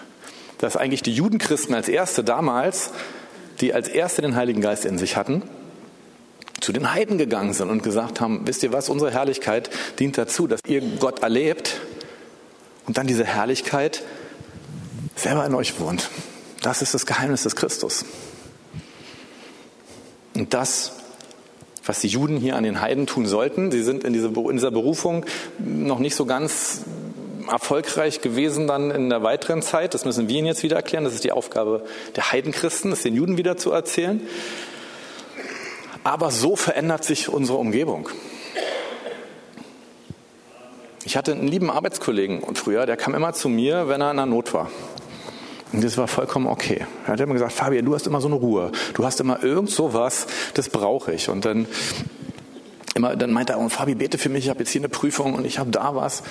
dass 0.59 0.77
eigentlich 0.77 1.03
die 1.03 1.15
Judenchristen 1.15 1.75
als 1.75 1.89
erste 1.89 2.23
damals, 2.23 2.93
die 3.61 3.75
als 3.75 3.89
erste 3.89 4.23
den 4.23 4.37
Heiligen 4.37 4.61
Geist 4.61 4.85
in 4.85 4.99
sich 4.99 5.17
hatten, 5.17 5.43
zu 6.69 6.73
den 6.75 6.93
Heiden 6.93 7.17
gegangen 7.17 7.55
sind 7.55 7.71
und 7.71 7.83
gesagt 7.83 8.21
haben, 8.21 8.43
wisst 8.47 8.63
ihr 8.63 8.75
was, 8.75 8.91
unsere 8.91 9.11
Herrlichkeit 9.11 9.71
dient 9.99 10.19
dazu, 10.19 10.47
dass 10.47 10.61
ihr 10.67 10.83
Gott 10.83 11.23
erlebt 11.23 11.81
und 12.87 12.99
dann 12.99 13.07
diese 13.07 13.25
Herrlichkeit 13.25 14.03
selber 15.17 15.47
in 15.47 15.55
euch 15.55 15.81
wohnt. 15.81 16.11
Das 16.61 16.83
ist 16.83 16.93
das 16.93 17.07
Geheimnis 17.07 17.45
des 17.45 17.57
Christus. 17.57 18.05
Und 20.35 20.53
das, 20.53 20.93
was 21.87 22.01
die 22.01 22.09
Juden 22.09 22.37
hier 22.37 22.55
an 22.55 22.65
den 22.65 22.83
Heiden 22.83 23.07
tun 23.07 23.25
sollten, 23.25 23.71
sie 23.71 23.83
sind 23.83 24.05
in, 24.05 24.13
diese, 24.13 24.27
in 24.27 24.53
dieser 24.53 24.71
Berufung 24.71 25.25
noch 25.59 26.01
nicht 26.01 26.17
so 26.17 26.27
ganz 26.27 26.83
erfolgreich 27.51 28.21
gewesen 28.21 28.67
dann 28.67 28.91
in 28.91 29.09
der 29.09 29.23
weiteren 29.23 29.63
Zeit. 29.63 29.95
Das 29.95 30.05
müssen 30.05 30.29
wir 30.29 30.37
ihnen 30.37 30.47
jetzt 30.47 30.63
wieder 30.63 30.77
erklären. 30.77 31.05
Das 31.05 31.15
ist 31.15 31.25
die 31.25 31.33
Aufgabe 31.33 31.87
der 32.15 32.31
Heidenchristen, 32.31 32.93
es 32.93 33.05
den 33.05 33.15
Juden 33.15 33.39
wieder 33.39 33.57
zu 33.57 33.73
erzählen. 33.73 34.21
Aber 36.09 36.31
so 36.31 36.57
verändert 36.57 37.05
sich 37.05 37.29
unsere 37.29 37.59
Umgebung. 37.59 38.09
Ich 41.05 41.19
hatte 41.19 41.33
einen 41.33 41.47
lieben 41.47 41.71
Arbeitskollegen 41.71 42.41
und 42.41 42.57
früher, 42.57 42.87
der 42.87 42.97
kam 42.97 43.15
immer 43.15 43.35
zu 43.35 43.51
mir, 43.51 43.89
wenn 43.89 44.01
er 44.01 44.13
in 44.13 44.17
der 44.17 44.25
Not 44.25 44.55
war. 44.55 44.71
Und 45.71 45.85
das 45.85 45.99
war 45.99 46.09
vollkommen 46.09 46.47
okay. 46.47 46.87
Er 47.05 47.13
hat 47.13 47.21
immer 47.21 47.35
gesagt, 47.35 47.53
Fabian, 47.53 47.85
du 47.85 47.95
hast 47.95 48.07
immer 48.07 48.23
so 48.23 48.29
eine 48.29 48.37
Ruhe. 48.37 48.73
Du 48.95 49.05
hast 49.05 49.21
immer 49.21 49.45
irgend 49.45 49.69
sowas, 49.69 50.27
das 50.55 50.71
brauche 50.71 51.13
ich. 51.13 51.29
Und 51.29 51.45
dann, 51.45 51.67
immer, 52.95 53.15
dann 53.15 53.31
meinte 53.31 53.53
er, 53.53 53.61
oh, 53.61 53.69
Fabi, 53.69 53.95
bete 53.95 54.17
für 54.17 54.31
mich, 54.31 54.45
ich 54.45 54.51
habe 54.51 54.61
jetzt 54.61 54.71
hier 54.71 54.81
eine 54.81 54.89
Prüfung 54.89 55.35
und 55.35 55.45
ich 55.45 55.59
habe 55.59 55.69
da 55.69 55.95
was. 55.95 56.23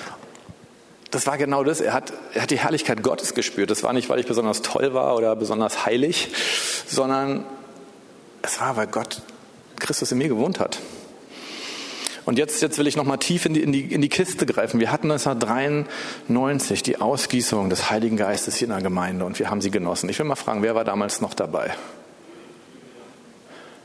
Das 1.12 1.28
war 1.28 1.38
genau 1.38 1.62
das. 1.62 1.80
Er 1.80 1.92
hat, 1.92 2.12
er 2.34 2.42
hat 2.42 2.50
die 2.50 2.58
Herrlichkeit 2.58 3.04
Gottes 3.04 3.32
gespürt. 3.32 3.70
Das 3.70 3.84
war 3.84 3.92
nicht, 3.92 4.08
weil 4.08 4.18
ich 4.18 4.26
besonders 4.26 4.60
toll 4.62 4.92
war 4.92 5.14
oder 5.14 5.36
besonders 5.36 5.86
heilig, 5.86 6.32
sondern 6.88 7.46
es 8.42 8.60
war, 8.60 8.76
weil 8.76 8.88
Gott 8.88 9.22
Christus 9.88 10.12
in 10.12 10.18
mir 10.18 10.28
gewohnt 10.28 10.60
hat. 10.60 10.80
Und 12.26 12.36
jetzt, 12.36 12.60
jetzt 12.60 12.76
will 12.76 12.86
ich 12.86 12.94
nochmal 12.94 13.16
tief 13.16 13.46
in 13.46 13.54
die, 13.54 13.62
in, 13.62 13.72
die, 13.72 13.80
in 13.80 14.02
die 14.02 14.10
Kiste 14.10 14.44
greifen. 14.44 14.80
Wir 14.80 14.92
hatten 14.92 15.10
1993 15.10 16.82
die 16.82 17.00
Ausgießung 17.00 17.70
des 17.70 17.88
Heiligen 17.88 18.18
Geistes 18.18 18.56
hier 18.56 18.66
in 18.66 18.74
der 18.74 18.82
Gemeinde 18.82 19.24
und 19.24 19.38
wir 19.38 19.48
haben 19.48 19.62
sie 19.62 19.70
genossen. 19.70 20.10
Ich 20.10 20.18
will 20.18 20.26
mal 20.26 20.36
fragen, 20.36 20.62
wer 20.62 20.74
war 20.74 20.84
damals 20.84 21.22
noch 21.22 21.32
dabei? 21.32 21.74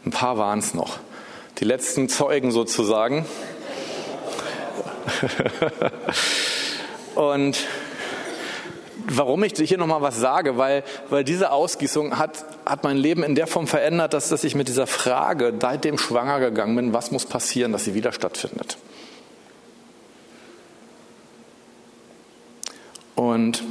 Ein 0.06 0.12
paar 0.12 0.38
waren 0.38 0.60
es 0.60 0.74
noch. 0.74 1.00
Die 1.60 1.64
letzten 1.64 2.10
Zeugen 2.10 2.52
sozusagen. 2.52 3.26
und 7.16 7.58
warum 9.08 9.44
ich 9.44 9.54
hier 9.54 9.78
nochmal 9.78 10.02
was 10.02 10.20
sage, 10.20 10.58
weil, 10.58 10.84
weil 11.10 11.24
diese 11.24 11.52
Ausgießung 11.52 12.18
hat, 12.18 12.46
hat 12.66 12.84
mein 12.84 12.98
Leben 12.98 13.24
in 13.24 13.36
der 13.36 13.48
Form 13.48 13.68
verändert, 13.68 14.14
dass, 14.14 14.30
dass 14.30 14.44
ich 14.44 14.56
mit 14.56 14.68
dieser 14.68 14.88
Frage 14.88 15.54
seitdem 15.60 15.98
schwanger 15.98 16.40
gegangen 16.40 16.76
bin, 16.76 16.94
was 16.94 17.12
muss 17.12 17.26
passieren, 17.26 17.72
dass 17.72 17.86
sie 17.86 17.94
wieder 17.94 18.12
stattfindet. 18.12 18.78
Und 23.16 23.64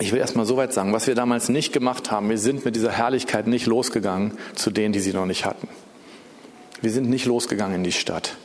ich 0.00 0.12
will 0.12 0.20
erstmal 0.20 0.46
so 0.46 0.56
weit 0.56 0.72
sagen, 0.72 0.92
was 0.92 1.06
wir 1.06 1.14
damals 1.14 1.48
nicht 1.48 1.72
gemacht 1.72 2.10
haben, 2.10 2.30
wir 2.30 2.38
sind 2.38 2.64
mit 2.64 2.76
dieser 2.76 2.92
Herrlichkeit 2.92 3.46
nicht 3.46 3.66
losgegangen 3.66 4.38
zu 4.54 4.70
denen, 4.70 4.92
die 4.92 5.00
sie 5.00 5.12
noch 5.12 5.26
nicht 5.26 5.44
hatten. 5.44 5.68
Wir 6.80 6.92
sind 6.92 7.10
nicht 7.10 7.26
losgegangen 7.26 7.76
in 7.76 7.84
die 7.84 7.92
Stadt. 7.92 8.36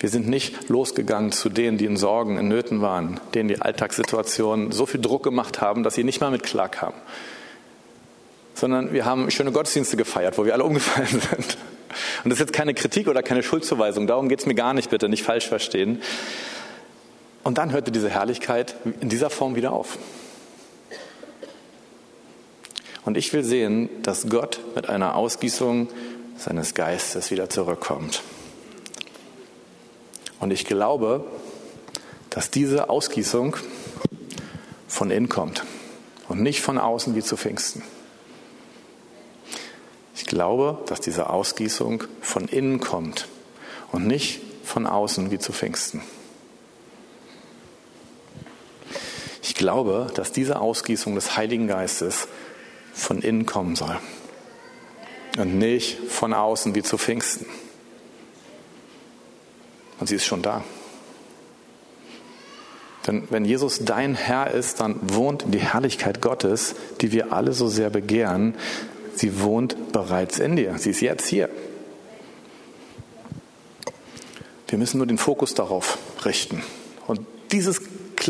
Wir 0.00 0.08
sind 0.08 0.26
nicht 0.26 0.70
losgegangen 0.70 1.30
zu 1.30 1.50
denen, 1.50 1.76
die 1.76 1.84
in 1.84 1.98
Sorgen, 1.98 2.38
in 2.38 2.48
Nöten 2.48 2.80
waren, 2.80 3.20
denen 3.34 3.50
die 3.50 3.60
Alltagssituationen 3.60 4.72
so 4.72 4.86
viel 4.86 5.00
Druck 5.00 5.22
gemacht 5.22 5.60
haben, 5.60 5.82
dass 5.82 5.94
sie 5.94 6.04
nicht 6.04 6.22
mal 6.22 6.30
mit 6.30 6.42
klarkamen. 6.42 6.98
Sondern 8.54 8.94
wir 8.94 9.04
haben 9.04 9.30
schöne 9.30 9.52
Gottesdienste 9.52 9.98
gefeiert, 9.98 10.38
wo 10.38 10.46
wir 10.46 10.54
alle 10.54 10.64
umgefallen 10.64 11.06
sind. 11.10 11.58
Und 12.24 12.30
das 12.30 12.34
ist 12.34 12.40
jetzt 12.40 12.52
keine 12.54 12.72
Kritik 12.72 13.08
oder 13.08 13.22
keine 13.22 13.42
Schuldzuweisung, 13.42 14.06
darum 14.06 14.30
geht 14.30 14.40
es 14.40 14.46
mir 14.46 14.54
gar 14.54 14.72
nicht, 14.72 14.88
bitte 14.88 15.10
nicht 15.10 15.22
falsch 15.22 15.46
verstehen. 15.46 16.00
Und 17.44 17.58
dann 17.58 17.72
hörte 17.72 17.90
diese 17.90 18.08
Herrlichkeit 18.08 18.76
in 19.00 19.10
dieser 19.10 19.28
Form 19.28 19.54
wieder 19.54 19.72
auf. 19.72 19.98
Und 23.04 23.18
ich 23.18 23.32
will 23.34 23.44
sehen, 23.44 23.90
dass 24.02 24.28
Gott 24.30 24.60
mit 24.74 24.88
einer 24.88 25.14
Ausgießung 25.14 25.88
seines 26.36 26.74
Geistes 26.74 27.30
wieder 27.30 27.50
zurückkommt. 27.50 28.22
Und 30.40 30.50
ich 30.50 30.64
glaube, 30.64 31.24
dass 32.30 32.50
diese 32.50 32.90
Ausgießung 32.90 33.56
von 34.88 35.10
innen 35.10 35.28
kommt 35.28 35.64
und 36.28 36.42
nicht 36.42 36.60
von 36.60 36.78
außen 36.78 37.14
wie 37.14 37.22
zu 37.22 37.36
Pfingsten. 37.36 37.82
Ich 40.16 40.26
glaube, 40.26 40.78
dass 40.86 41.00
diese 41.00 41.30
Ausgießung 41.30 42.04
von 42.20 42.48
innen 42.48 42.80
kommt 42.80 43.28
und 43.92 44.06
nicht 44.06 44.40
von 44.64 44.86
außen 44.86 45.30
wie 45.30 45.38
zu 45.38 45.52
Pfingsten. 45.52 46.02
Ich 49.42 49.54
glaube, 49.54 50.10
dass 50.14 50.32
diese 50.32 50.60
Ausgießung 50.60 51.14
des 51.14 51.36
Heiligen 51.36 51.66
Geistes 51.66 52.28
von 52.92 53.20
innen 53.20 53.46
kommen 53.46 53.76
soll 53.76 53.98
und 55.38 55.58
nicht 55.58 55.98
von 56.08 56.32
außen 56.32 56.74
wie 56.74 56.82
zu 56.82 56.98
Pfingsten. 56.98 57.46
Und 60.00 60.08
sie 60.08 60.16
ist 60.16 60.24
schon 60.24 60.42
da. 60.42 60.64
Denn 63.06 63.28
wenn 63.30 63.44
Jesus 63.44 63.80
dein 63.84 64.14
Herr 64.14 64.50
ist, 64.50 64.80
dann 64.80 64.96
wohnt 65.02 65.44
die 65.48 65.58
Herrlichkeit 65.58 66.20
Gottes, 66.20 66.74
die 67.00 67.12
wir 67.12 67.32
alle 67.32 67.52
so 67.52 67.68
sehr 67.68 67.90
begehren, 67.90 68.54
sie 69.14 69.40
wohnt 69.40 69.92
bereits 69.92 70.38
in 70.38 70.56
dir. 70.56 70.76
Sie 70.78 70.90
ist 70.90 71.00
jetzt 71.00 71.26
hier. 71.26 71.48
Wir 74.68 74.78
müssen 74.78 74.98
nur 74.98 75.06
den 75.06 75.18
Fokus 75.18 75.54
darauf 75.54 75.98
richten. 76.24 76.62
Und 77.06 77.20
dieses 77.52 77.80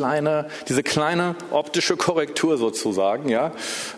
kleine, 0.00 0.46
diese 0.66 0.82
kleine 0.82 1.36
optische 1.50 1.96
Korrektur 1.98 2.56
sozusagen. 2.56 3.28
Ja, 3.28 3.52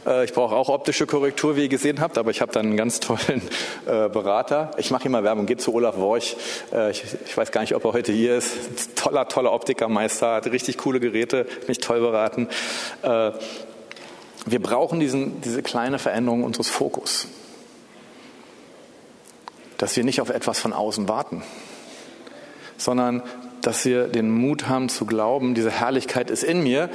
äh, 0.05 0.25
ich 0.25 0.33
brauche 0.33 0.57
auch 0.57 0.69
optische 0.69 1.07
Korrektur, 1.07 1.55
wie 1.55 1.63
ihr 1.63 1.69
gesehen 1.69 2.01
habt, 2.01 2.19
aber 2.19 2.33
ich 2.33 2.41
habe 2.41 2.51
dann 2.51 2.67
einen 2.67 2.77
ganz 2.77 2.99
tollen 2.99 3.41
äh, 3.87 4.09
Berater. 4.09 4.73
Ich 4.79 4.91
mache 4.91 5.05
immer 5.07 5.23
Werbung. 5.23 5.47
Geht 5.47 5.61
zu 5.61 5.73
Olaf 5.73 5.97
Worch. 5.99 6.37
Äh, 6.73 6.91
ich, 6.91 7.37
weiß 7.37 7.53
gar 7.53 7.61
nicht, 7.61 7.77
ob 7.77 7.85
er 7.85 7.93
heute 7.93 8.11
hier 8.13 8.37
ist. 8.37 8.97
Toller, 8.97 9.29
toller 9.29 9.53
Optikermeister, 9.53 10.35
hat 10.35 10.47
richtig 10.47 10.77
coole 10.79 10.99
Geräte, 10.99 11.47
mich 11.69 11.79
toll 11.79 12.01
beraten. 12.01 12.49
wir 13.03 14.61
brauchen 14.61 14.99
diesen, 14.99 15.41
diese 15.41 15.63
kleine 15.63 15.99
Veränderung 15.99 16.43
unseres 16.43 16.69
Fokus, 16.69 17.29
dass 19.79 19.97
wir 19.97 20.05
nicht 20.05 20.21
auf 20.21 20.31
etwas 20.31 20.59
von 20.59 20.73
außen 20.73 21.09
warten, 21.09 21.43
sondern 22.77 23.23
dass 23.63 23.85
wir 23.85 24.09
den 24.09 24.31
Mut 24.31 24.69
haben 24.69 24.89
zu 24.89 25.07
glauben, 25.07 25.55
diese 25.55 25.71
Herrlichkeit 25.71 26.31
ist 26.31 26.45
in 26.45 26.63
mir, 26.63 26.91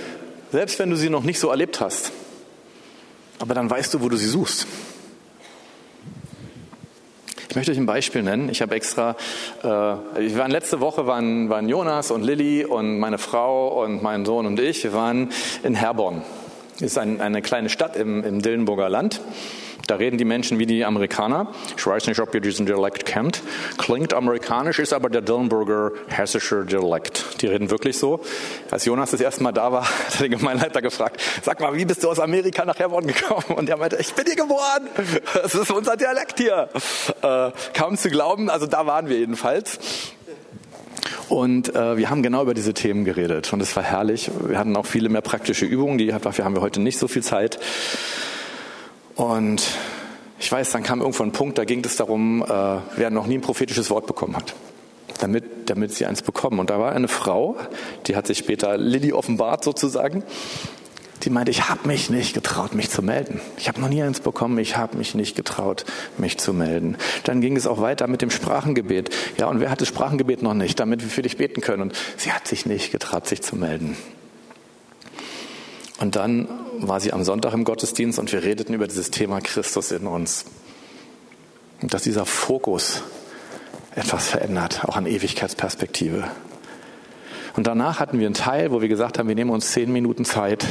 selbst 0.51 0.79
wenn 0.79 0.89
du 0.89 0.95
sie 0.95 1.09
noch 1.09 1.23
nicht 1.23 1.39
so 1.39 1.49
erlebt 1.49 1.79
hast. 1.79 2.11
Aber 3.39 3.53
dann 3.53 3.69
weißt 3.69 3.93
du, 3.93 4.01
wo 4.01 4.09
du 4.09 4.17
sie 4.17 4.27
suchst. 4.27 4.67
Ich 7.49 7.55
möchte 7.55 7.71
euch 7.71 7.77
ein 7.77 7.85
Beispiel 7.85 8.23
nennen. 8.23 8.49
Ich 8.49 8.61
habe 8.61 8.75
extra, 8.75 9.15
äh, 9.63 9.65
wir 9.65 10.37
waren 10.37 10.51
letzte 10.51 10.79
Woche 10.79 11.07
waren, 11.07 11.49
waren 11.49 11.69
Jonas 11.69 12.11
und 12.11 12.23
Lilly 12.23 12.65
und 12.65 12.99
meine 12.99 13.17
Frau 13.17 13.83
und 13.83 14.03
mein 14.03 14.25
Sohn 14.25 14.45
und 14.45 14.59
ich. 14.59 14.83
Wir 14.83 14.93
waren 14.93 15.29
in 15.63 15.73
Herborn. 15.73 16.23
Ist 16.79 16.97
ein, 16.97 17.21
eine 17.21 17.41
kleine 17.41 17.69
Stadt 17.69 17.95
im, 17.95 18.23
im 18.23 18.41
Dillenburger 18.41 18.89
Land. 18.89 19.21
Da 19.87 19.95
reden 19.95 20.17
die 20.17 20.25
Menschen 20.25 20.59
wie 20.59 20.65
die 20.65 20.83
Amerikaner. 20.83 21.47
Ich 21.77 21.87
weiß 21.87 22.07
nicht, 22.07 22.19
ob 22.19 22.35
ihr 22.35 22.41
diesen 22.41 22.65
Dialekt 22.65 23.05
kennt. 23.05 23.41
Klingt 23.77 24.13
amerikanisch, 24.13 24.79
ist 24.79 24.91
aber 24.91 25.09
der 25.09 25.21
Dillenburger 25.21 25.91
hessische 26.09 26.65
Dialekt. 26.65 27.41
Die 27.41 27.47
reden 27.47 27.69
wirklich 27.71 27.97
so. 27.97 28.19
Als 28.69 28.83
Jonas 28.83 29.11
das 29.11 29.21
erste 29.21 29.43
Mal 29.43 29.53
da 29.53 29.71
war, 29.71 29.83
hat 30.07 30.19
der 30.19 30.27
Gemeinleiter 30.27 30.81
gefragt, 30.81 31.21
sag 31.41 31.61
mal, 31.61 31.73
wie 31.73 31.85
bist 31.85 32.03
du 32.03 32.09
aus 32.09 32.19
Amerika 32.19 32.65
nach 32.65 32.77
Herborn 32.77 33.07
gekommen? 33.07 33.57
Und 33.57 33.69
er 33.69 33.77
meinte, 33.77 33.95
ich 33.97 34.13
bin 34.13 34.25
hier 34.25 34.35
geboren. 34.35 34.89
Das 35.33 35.55
ist 35.55 35.71
unser 35.71 35.95
Dialekt 35.95 36.39
hier. 36.39 36.67
Äh, 37.21 37.51
kaum 37.73 37.97
zu 37.97 38.09
glauben, 38.09 38.49
also 38.49 38.67
da 38.67 38.85
waren 38.85 39.07
wir 39.07 39.17
jedenfalls. 39.17 39.79
Und 41.29 41.73
äh, 41.75 41.97
wir 41.97 42.09
haben 42.09 42.23
genau 42.23 42.41
über 42.41 42.53
diese 42.53 42.73
Themen 42.73 43.05
geredet 43.05 43.51
und 43.53 43.61
es 43.61 43.75
war 43.75 43.83
herrlich. 43.83 44.31
Wir 44.45 44.57
hatten 44.57 44.75
auch 44.75 44.85
viele 44.85 45.09
mehr 45.09 45.21
praktische 45.21 45.65
Übungen, 45.65 45.97
die 45.97 46.07
dafür 46.07 46.45
haben 46.45 46.55
wir 46.55 46.61
heute 46.61 46.81
nicht 46.81 46.99
so 46.99 47.07
viel 47.07 47.23
Zeit. 47.23 47.59
Und 49.17 49.67
ich 50.39 50.51
weiß, 50.51 50.71
dann 50.71 50.83
kam 50.83 51.01
irgendwo 51.01 51.23
ein 51.23 51.31
Punkt, 51.31 51.57
da 51.57 51.65
ging 51.65 51.83
es 51.83 51.95
darum, 51.95 52.43
äh, 52.43 52.77
wer 52.95 53.09
noch 53.09 53.25
nie 53.25 53.39
ein 53.39 53.41
prophetisches 53.41 53.89
Wort 53.89 54.05
bekommen 54.05 54.35
hat. 54.35 54.53
Damit, 55.19 55.69
damit 55.71 55.91
sie 55.91 56.05
eins 56.05 56.21
bekommen. 56.21 56.59
Und 56.59 56.69
da 56.69 56.79
war 56.79 56.91
eine 56.91 57.07
Frau, 57.07 57.57
die 58.05 58.15
hat 58.15 58.27
sich 58.27 58.37
später 58.37 58.77
Lilly 58.77 59.13
offenbart 59.13 59.63
sozusagen. 59.63 60.23
Die 61.23 61.31
meinte, 61.31 61.49
ich 61.49 61.67
habe 61.67 61.87
mich 61.87 62.11
nicht 62.11 62.35
getraut, 62.35 62.75
mich 62.75 62.91
zu 62.91 63.01
melden. 63.01 63.41
Ich 63.57 63.67
habe 63.67 63.81
noch 63.81 63.89
nie 63.89 64.03
eins 64.03 64.19
bekommen, 64.19 64.59
ich 64.59 64.77
habe 64.77 64.97
mich 64.97 65.15
nicht 65.15 65.35
getraut, 65.35 65.85
mich 66.19 66.37
zu 66.37 66.53
melden. 66.53 66.95
Dann 67.23 67.41
ging 67.41 67.57
es 67.57 67.65
auch 67.65 67.81
weiter 67.81 68.05
mit 68.05 68.21
dem 68.21 68.29
Sprachengebet. 68.29 69.09
Ja, 69.39 69.47
und 69.47 69.59
wer 69.59 69.71
hat 69.71 69.81
das 69.81 69.87
Sprachengebet 69.87 70.43
noch 70.43 70.53
nicht, 70.53 70.79
damit 70.79 71.01
wir 71.01 71.09
für 71.09 71.23
dich 71.23 71.37
beten 71.37 71.61
können? 71.61 71.81
Und 71.81 71.95
sie 72.17 72.31
hat 72.31 72.47
sich 72.47 72.67
nicht 72.67 72.91
getraut, 72.91 73.25
sich 73.25 73.41
zu 73.41 73.55
melden. 73.55 73.97
Und 75.99 76.15
dann 76.15 76.47
war 76.79 76.99
sie 76.99 77.13
am 77.13 77.23
Sonntag 77.23 77.53
im 77.53 77.63
Gottesdienst 77.63 78.19
und 78.19 78.31
wir 78.31 78.43
redeten 78.43 78.73
über 78.73 78.87
dieses 78.87 79.11
Thema 79.11 79.41
Christus 79.41 79.91
in 79.91 80.07
uns. 80.07 80.45
Und 81.81 81.93
dass 81.93 82.03
dieser 82.03 82.25
Fokus 82.25 83.03
etwas 83.95 84.27
verändert, 84.27 84.83
auch 84.85 84.95
an 84.95 85.05
Ewigkeitsperspektive. 85.05 86.25
Und 87.55 87.67
danach 87.67 87.99
hatten 87.99 88.19
wir 88.19 88.27
einen 88.27 88.35
Teil, 88.35 88.71
wo 88.71 88.81
wir 88.81 88.87
gesagt 88.87 89.17
haben, 89.17 89.27
wir 89.27 89.35
nehmen 89.35 89.49
uns 89.49 89.71
zehn 89.71 89.91
Minuten 89.91 90.25
Zeit 90.25 90.65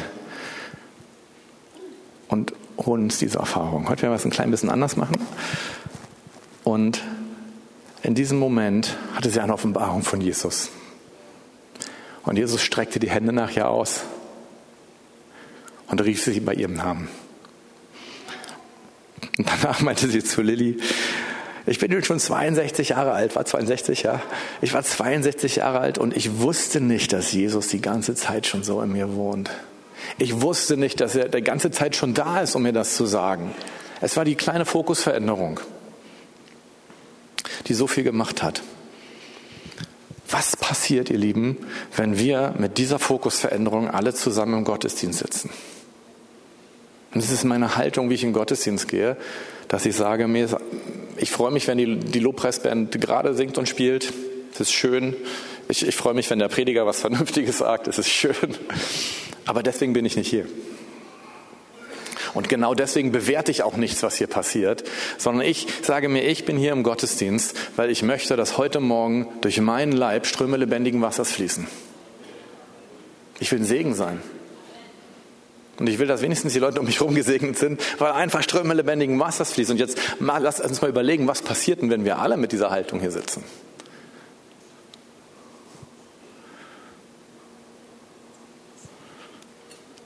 und 2.28 2.52
holen 2.78 3.04
uns 3.04 3.18
diese 3.18 3.38
Erfahrung. 3.38 3.88
Heute 3.88 4.02
werden 4.02 4.12
wir 4.12 4.16
es 4.16 4.24
ein 4.24 4.30
klein 4.30 4.50
bisschen 4.50 4.70
anders 4.70 4.96
machen. 4.96 5.16
Und 6.62 7.02
in 8.02 8.14
diesem 8.14 8.38
Moment 8.38 8.96
hatte 9.14 9.30
sie 9.30 9.40
eine 9.40 9.52
Offenbarung 9.52 10.02
von 10.02 10.20
Jesus. 10.20 10.70
Und 12.24 12.36
Jesus 12.36 12.62
streckte 12.62 13.00
die 13.00 13.10
Hände 13.10 13.32
nachher 13.32 13.70
aus 13.70 14.04
und 15.88 16.00
rief 16.02 16.22
sie 16.22 16.40
bei 16.40 16.54
ihrem 16.54 16.74
Namen. 16.74 17.08
Und 19.38 19.48
danach 19.48 19.80
meinte 19.80 20.08
sie 20.08 20.22
zu 20.22 20.42
Lilly, 20.42 20.78
ich 21.68 21.80
bin 21.80 22.04
schon 22.04 22.20
62 22.20 22.90
Jahre 22.90 23.12
alt, 23.12 23.34
war 23.34 23.44
62, 23.44 24.02
ja. 24.02 24.22
Ich 24.62 24.72
war 24.72 24.84
62 24.84 25.56
Jahre 25.56 25.80
alt 25.80 25.98
und 25.98 26.16
ich 26.16 26.38
wusste 26.38 26.80
nicht, 26.80 27.12
dass 27.12 27.32
Jesus 27.32 27.66
die 27.68 27.80
ganze 27.80 28.14
Zeit 28.14 28.46
schon 28.46 28.62
so 28.62 28.80
in 28.82 28.92
mir 28.92 29.16
wohnt. 29.16 29.50
Ich 30.18 30.40
wusste 30.40 30.76
nicht, 30.76 31.00
dass 31.00 31.16
er 31.16 31.28
die 31.28 31.42
ganze 31.42 31.72
Zeit 31.72 31.96
schon 31.96 32.14
da 32.14 32.40
ist, 32.40 32.54
um 32.54 32.62
mir 32.62 32.72
das 32.72 32.94
zu 32.94 33.04
sagen. 33.04 33.52
Es 34.00 34.16
war 34.16 34.24
die 34.24 34.36
kleine 34.36 34.64
Fokusveränderung, 34.64 35.58
die 37.66 37.74
so 37.74 37.88
viel 37.88 38.04
gemacht 38.04 38.44
hat. 38.44 38.62
Was 40.30 40.56
passiert, 40.56 41.10
ihr 41.10 41.18
Lieben, 41.18 41.56
wenn 41.96 42.16
wir 42.18 42.54
mit 42.58 42.78
dieser 42.78 43.00
Fokusveränderung 43.00 43.90
alle 43.90 44.14
zusammen 44.14 44.58
im 44.58 44.64
Gottesdienst 44.64 45.18
sitzen? 45.18 45.50
Und 47.16 47.22
das 47.22 47.30
ist 47.30 47.44
meine 47.44 47.76
Haltung, 47.76 48.10
wie 48.10 48.14
ich 48.14 48.24
in 48.24 48.34
Gottesdienst 48.34 48.88
gehe, 48.88 49.16
dass 49.68 49.86
ich 49.86 49.96
sage 49.96 50.28
mir, 50.28 50.48
ich 51.16 51.30
freue 51.30 51.50
mich, 51.50 51.66
wenn 51.66 51.78
die, 51.78 51.96
die 51.96 52.18
Lobpreisband 52.18 53.00
gerade 53.00 53.32
singt 53.32 53.56
und 53.56 53.70
spielt. 53.70 54.12
Das 54.50 54.60
ist 54.68 54.72
schön. 54.72 55.16
Ich, 55.66 55.88
ich 55.88 55.96
freue 55.96 56.12
mich, 56.12 56.28
wenn 56.28 56.40
der 56.40 56.48
Prediger 56.48 56.84
was 56.84 57.00
Vernünftiges 57.00 57.56
sagt. 57.56 57.86
Das 57.86 57.98
ist 57.98 58.10
schön. 58.10 58.34
Aber 59.46 59.62
deswegen 59.62 59.94
bin 59.94 60.04
ich 60.04 60.14
nicht 60.16 60.28
hier. 60.28 60.44
Und 62.34 62.50
genau 62.50 62.74
deswegen 62.74 63.12
bewerte 63.12 63.50
ich 63.50 63.62
auch 63.62 63.78
nichts, 63.78 64.02
was 64.02 64.18
hier 64.18 64.26
passiert, 64.26 64.84
sondern 65.16 65.46
ich 65.46 65.68
sage 65.80 66.10
mir, 66.10 66.22
ich 66.22 66.44
bin 66.44 66.58
hier 66.58 66.72
im 66.72 66.82
Gottesdienst, 66.82 67.56
weil 67.76 67.88
ich 67.88 68.02
möchte, 68.02 68.36
dass 68.36 68.58
heute 68.58 68.80
Morgen 68.80 69.26
durch 69.40 69.58
meinen 69.58 69.92
Leib 69.92 70.26
Ströme 70.26 70.58
lebendigen 70.58 71.00
Wassers 71.00 71.32
fließen. 71.32 71.66
Ich 73.40 73.50
will 73.52 73.60
ein 73.60 73.64
Segen 73.64 73.94
sein. 73.94 74.20
Und 75.78 75.88
ich 75.88 75.98
will, 75.98 76.06
dass 76.06 76.22
wenigstens 76.22 76.54
die 76.54 76.58
Leute 76.58 76.80
um 76.80 76.86
mich 76.86 77.00
herum 77.00 77.14
gesegnet 77.14 77.58
sind, 77.58 77.80
weil 77.98 78.12
einfach 78.12 78.42
Ströme 78.42 78.72
lebendigen 78.74 79.18
Wassers 79.20 79.52
fließen. 79.52 79.72
Und 79.72 79.78
jetzt 79.78 79.98
mal, 80.20 80.42
lass 80.42 80.60
uns 80.60 80.80
mal 80.80 80.88
überlegen, 80.88 81.28
was 81.28 81.42
passiert 81.42 81.82
denn, 81.82 81.90
wenn 81.90 82.04
wir 82.04 82.18
alle 82.18 82.36
mit 82.36 82.52
dieser 82.52 82.70
Haltung 82.70 83.00
hier 83.00 83.10
sitzen? 83.10 83.44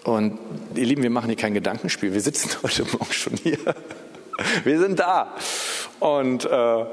Und 0.03 0.39
ihr 0.75 0.87
Lieben, 0.87 1.03
wir 1.03 1.11
machen 1.11 1.29
hier 1.29 1.37
kein 1.37 1.55
Gedankenspiel. 1.55 2.13
Wir 2.13 2.21
sitzen 2.21 2.51
heute 2.63 2.85
Morgen 2.85 3.13
schon 3.13 3.35
hier. 3.35 3.59
Wir 4.65 4.81
sind 4.81 4.99
da. 4.99 5.35
Und 6.01 6.47
äh, 6.47 6.85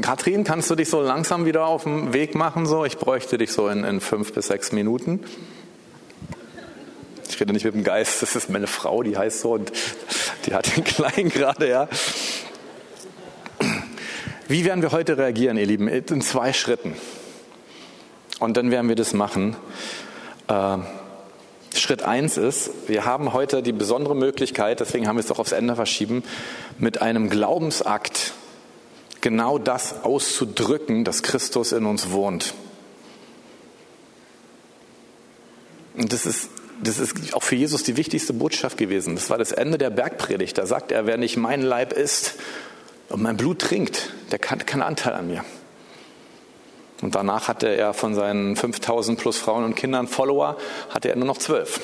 Kathrin, 0.00 0.44
kannst 0.44 0.70
du 0.70 0.74
dich 0.74 0.88
so 0.88 1.02
langsam 1.02 1.44
wieder 1.44 1.66
auf 1.66 1.84
den 1.84 2.14
Weg 2.14 2.34
machen? 2.34 2.66
So, 2.66 2.84
ich 2.84 2.96
bräuchte 2.96 3.36
dich 3.36 3.52
so 3.52 3.68
in, 3.68 3.84
in 3.84 4.00
fünf 4.00 4.32
bis 4.32 4.46
sechs 4.46 4.72
Minuten. 4.72 5.20
Ich 7.38 7.42
rede 7.42 7.52
nicht 7.52 7.64
mit 7.64 7.74
dem 7.74 7.84
Geist, 7.84 8.20
das 8.20 8.34
ist 8.34 8.50
meine 8.50 8.66
Frau, 8.66 9.04
die 9.04 9.16
heißt 9.16 9.42
so 9.42 9.52
und 9.52 9.70
die 10.44 10.54
hat 10.54 10.76
den 10.76 10.82
Kleinen 10.82 11.28
gerade, 11.28 11.68
ja. 11.68 11.88
Wie 14.48 14.64
werden 14.64 14.82
wir 14.82 14.90
heute 14.90 15.16
reagieren, 15.16 15.56
ihr 15.56 15.66
Lieben? 15.66 15.86
In 15.86 16.20
zwei 16.20 16.52
Schritten. 16.52 16.96
Und 18.40 18.56
dann 18.56 18.72
werden 18.72 18.88
wir 18.88 18.96
das 18.96 19.12
machen. 19.12 19.54
Äh, 20.48 20.78
Schritt 21.76 22.02
eins 22.02 22.38
ist, 22.38 22.72
wir 22.88 23.04
haben 23.04 23.32
heute 23.32 23.62
die 23.62 23.70
besondere 23.70 24.16
Möglichkeit, 24.16 24.80
deswegen 24.80 25.06
haben 25.06 25.14
wir 25.14 25.20
es 25.20 25.28
doch 25.28 25.38
aufs 25.38 25.52
Ende 25.52 25.76
verschieben, 25.76 26.24
mit 26.76 27.00
einem 27.00 27.30
Glaubensakt 27.30 28.32
genau 29.20 29.58
das 29.58 30.02
auszudrücken, 30.02 31.04
dass 31.04 31.22
Christus 31.22 31.70
in 31.70 31.86
uns 31.86 32.10
wohnt. 32.10 32.52
Und 35.96 36.12
das 36.12 36.26
ist, 36.26 36.48
das 36.82 36.98
ist 36.98 37.34
auch 37.34 37.42
für 37.42 37.56
Jesus 37.56 37.82
die 37.82 37.96
wichtigste 37.96 38.32
Botschaft 38.32 38.76
gewesen. 38.76 39.14
Das 39.14 39.30
war 39.30 39.38
das 39.38 39.52
Ende 39.52 39.78
der 39.78 39.90
Bergpredigt. 39.90 40.58
Da 40.58 40.66
sagt 40.66 40.92
er, 40.92 41.06
wer 41.06 41.16
nicht 41.16 41.36
mein 41.36 41.62
Leib 41.62 41.92
isst 41.92 42.34
und 43.08 43.22
mein 43.22 43.36
Blut 43.36 43.60
trinkt, 43.60 44.12
der 44.30 44.38
hat 44.48 44.66
keinen 44.66 44.82
Anteil 44.82 45.14
an 45.14 45.28
mir. 45.28 45.44
Und 47.00 47.14
danach 47.14 47.48
hatte 47.48 47.68
er 47.68 47.94
von 47.94 48.14
seinen 48.14 48.56
5000 48.56 49.18
plus 49.18 49.38
Frauen 49.38 49.64
und 49.64 49.76
Kindern 49.76 50.08
Follower, 50.08 50.56
hatte 50.90 51.08
er 51.08 51.16
nur 51.16 51.26
noch 51.26 51.38
zwölf. 51.38 51.80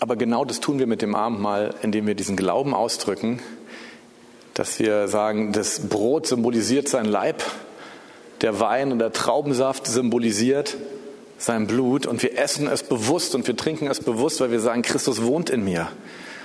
Aber 0.00 0.16
genau 0.16 0.44
das 0.44 0.60
tun 0.60 0.78
wir 0.78 0.86
mit 0.86 1.00
dem 1.00 1.14
Abendmahl, 1.14 1.74
indem 1.82 2.06
wir 2.06 2.14
diesen 2.14 2.36
Glauben 2.36 2.74
ausdrücken, 2.74 3.40
dass 4.54 4.78
wir 4.78 5.08
sagen, 5.08 5.52
das 5.52 5.88
Brot 5.88 6.26
symbolisiert 6.26 6.88
sein 6.88 7.06
Leib, 7.06 7.42
der 8.42 8.60
Wein 8.60 8.92
und 8.92 8.98
der 8.98 9.12
Traubensaft 9.12 9.86
symbolisiert 9.86 10.76
sein 11.42 11.66
Blut 11.66 12.06
und 12.06 12.22
wir 12.22 12.38
essen 12.38 12.68
es 12.68 12.84
bewusst 12.84 13.34
und 13.34 13.46
wir 13.46 13.56
trinken 13.56 13.88
es 13.88 14.00
bewusst, 14.00 14.40
weil 14.40 14.52
wir 14.52 14.60
sagen, 14.60 14.82
Christus 14.82 15.22
wohnt 15.22 15.50
in 15.50 15.64
mir. 15.64 15.88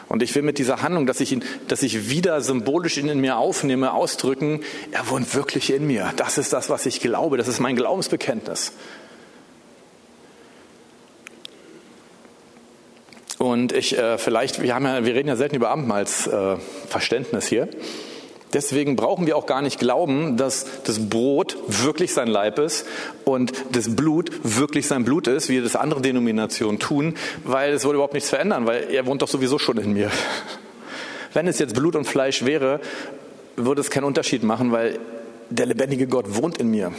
Und 0.09 0.23
ich 0.23 0.33
will 0.35 0.41
mit 0.41 0.57
dieser 0.57 0.81
Handlung, 0.81 1.05
dass 1.05 1.19
ich 1.19 1.31
ihn, 1.33 1.43
dass 1.67 1.83
ich 1.83 2.09
wieder 2.09 2.41
symbolisch 2.41 2.97
ihn 2.97 3.09
in 3.09 3.19
mir 3.19 3.37
aufnehme, 3.37 3.93
ausdrücken, 3.93 4.61
er 4.91 5.09
wohnt 5.09 5.35
wirklich 5.35 5.71
in 5.71 5.85
mir. 5.85 6.13
Das 6.15 6.37
ist 6.37 6.53
das, 6.53 6.69
was 6.69 6.85
ich 6.85 7.01
glaube. 7.01 7.37
Das 7.37 7.47
ist 7.47 7.59
mein 7.59 7.75
Glaubensbekenntnis. 7.75 8.71
Und 13.37 13.71
ich 13.73 13.97
äh, 13.97 14.17
vielleicht, 14.17 14.61
wir 14.63 14.73
haben 14.73 14.85
ja, 14.85 15.05
wir 15.05 15.13
reden 15.13 15.27
ja 15.27 15.35
selten 15.35 15.57
über 15.57 15.69
Abendmahlsverständnis 15.69 17.45
äh, 17.45 17.49
hier. 17.49 17.69
Deswegen 18.53 18.95
brauchen 18.95 19.27
wir 19.27 19.35
auch 19.35 19.45
gar 19.45 19.61
nicht 19.61 19.77
glauben, 19.77 20.37
dass 20.37 20.65
das 20.85 21.09
Brot 21.09 21.57
wirklich 21.67 22.13
sein 22.13 22.27
Leib 22.27 22.59
ist 22.59 22.85
und 23.25 23.51
das 23.71 23.93
Blut 23.93 24.31
wirklich 24.43 24.87
sein 24.87 25.03
Blut 25.03 25.27
ist, 25.27 25.49
wie 25.49 25.59
das 25.59 25.75
andere 25.75 26.01
Denominationen 26.01 26.79
tun, 26.79 27.15
weil 27.43 27.73
es 27.73 27.83
würde 27.83 27.95
überhaupt 27.95 28.13
nichts 28.13 28.29
verändern, 28.29 28.65
weil 28.65 28.89
er 28.89 29.05
wohnt 29.05 29.21
doch 29.21 29.27
sowieso 29.27 29.59
schon 29.59 29.77
in 29.77 29.93
mir. 29.93 30.09
Wenn 31.33 31.47
es 31.47 31.59
jetzt 31.59 31.75
Blut 31.75 31.95
und 31.95 32.05
Fleisch 32.05 32.45
wäre, 32.45 32.79
würde 33.57 33.81
es 33.81 33.89
keinen 33.89 34.05
Unterschied 34.05 34.43
machen, 34.43 34.71
weil 34.71 34.97
der 35.49 35.65
lebendige 35.65 36.07
Gott 36.07 36.35
wohnt 36.35 36.57
in 36.57 36.69
mir. 36.69 36.93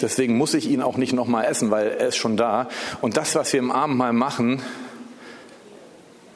Deswegen 0.00 0.36
muss 0.36 0.54
ich 0.54 0.68
ihn 0.68 0.82
auch 0.82 0.96
nicht 0.96 1.12
nochmal 1.12 1.44
essen, 1.44 1.70
weil 1.70 1.88
er 1.88 2.08
ist 2.08 2.16
schon 2.16 2.36
da. 2.36 2.68
Und 3.00 3.16
das, 3.16 3.34
was 3.34 3.52
wir 3.52 3.60
im 3.60 3.70
Abendmahl 3.70 4.12
machen, 4.12 4.62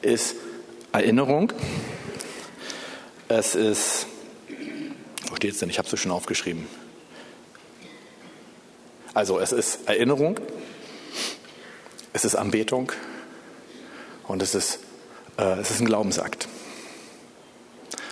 ist 0.01 0.35
Erinnerung, 0.91 1.53
es 3.37 3.55
ist, 3.55 4.07
wo 5.29 5.35
steht 5.35 5.53
es 5.53 5.59
denn? 5.59 5.69
Ich 5.69 5.77
habe 5.77 5.87
es 5.91 5.99
schon 5.99 6.11
aufgeschrieben. 6.11 6.67
Also 9.13 9.39
es 9.39 9.51
ist 9.51 9.87
Erinnerung, 9.87 10.39
es 12.13 12.25
ist 12.25 12.35
Anbetung 12.35 12.91
und 14.27 14.41
es 14.41 14.55
ist, 14.55 14.79
äh, 15.37 15.59
es 15.59 15.71
ist 15.71 15.81
ein 15.81 15.85
Glaubensakt. 15.85 16.47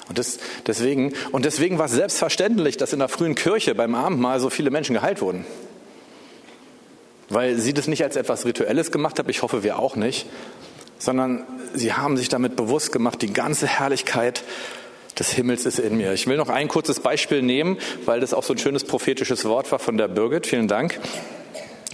Und, 0.10 0.18
das, 0.18 0.40
deswegen, 0.68 1.14
und 1.32 1.46
deswegen 1.46 1.78
war 1.78 1.86
es 1.86 1.94
selbstverständlich, 1.94 2.78
dass 2.78 2.94
in 2.94 3.00
der 3.00 3.08
frühen 3.08 3.34
Kirche 3.34 3.74
beim 3.76 3.96
Abendmahl 3.96 4.40
so 4.40 4.50
viele 4.50 4.70
Menschen 4.70 4.94
geheilt 4.94 5.22
wurden. 5.22 5.46
Weil 7.30 7.58
sie 7.58 7.74
das 7.74 7.88
nicht 7.88 8.04
als 8.04 8.18
etwas 8.18 8.46
Rituelles 8.46 8.92
gemacht 8.92 9.18
haben, 9.20 9.30
ich 9.30 9.42
hoffe 9.42 9.64
wir 9.64 9.80
auch 9.80 9.96
nicht, 9.96 10.28
sondern 11.00 11.46
sie 11.74 11.94
haben 11.94 12.18
sich 12.18 12.30
damit 12.30 12.56
bewusst 12.58 12.92
gemacht, 12.92 13.22
die 13.22 13.32
ganze 13.32 13.68
Herrlichkeit 13.68 14.44
des 15.20 15.32
Himmels 15.32 15.66
ist 15.66 15.80
in 15.80 15.98
mir. 15.98 16.14
Ich 16.14 16.28
will 16.28 16.38
noch 16.38 16.50
ein 16.50 16.68
kurzes 16.68 17.00
Beispiel 17.00 17.42
nehmen, 17.42 17.78
weil 18.06 18.20
das 18.20 18.34
auch 18.34 18.44
so 18.44 18.54
ein 18.54 18.58
schönes 18.58 18.84
prophetisches 18.84 19.46
Wort 19.46 19.72
war 19.72 19.80
von 19.80 19.98
der 19.98 20.08
Birgit. 20.08 20.48
Vielen 20.48 20.68
Dank. 20.68 21.00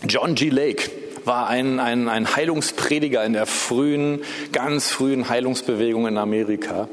John 0.08 0.36
G. 0.36 0.50
Lake 0.50 0.90
war 1.26 1.48
ein, 1.48 1.80
ein, 1.80 2.08
ein 2.08 2.36
Heilungsprediger 2.36 3.24
in 3.26 3.34
der 3.34 3.46
frühen, 3.46 4.22
ganz 4.52 4.90
frühen 4.90 5.30
Heilungsbewegung 5.30 6.08
in 6.08 6.18
Amerika. 6.18 6.88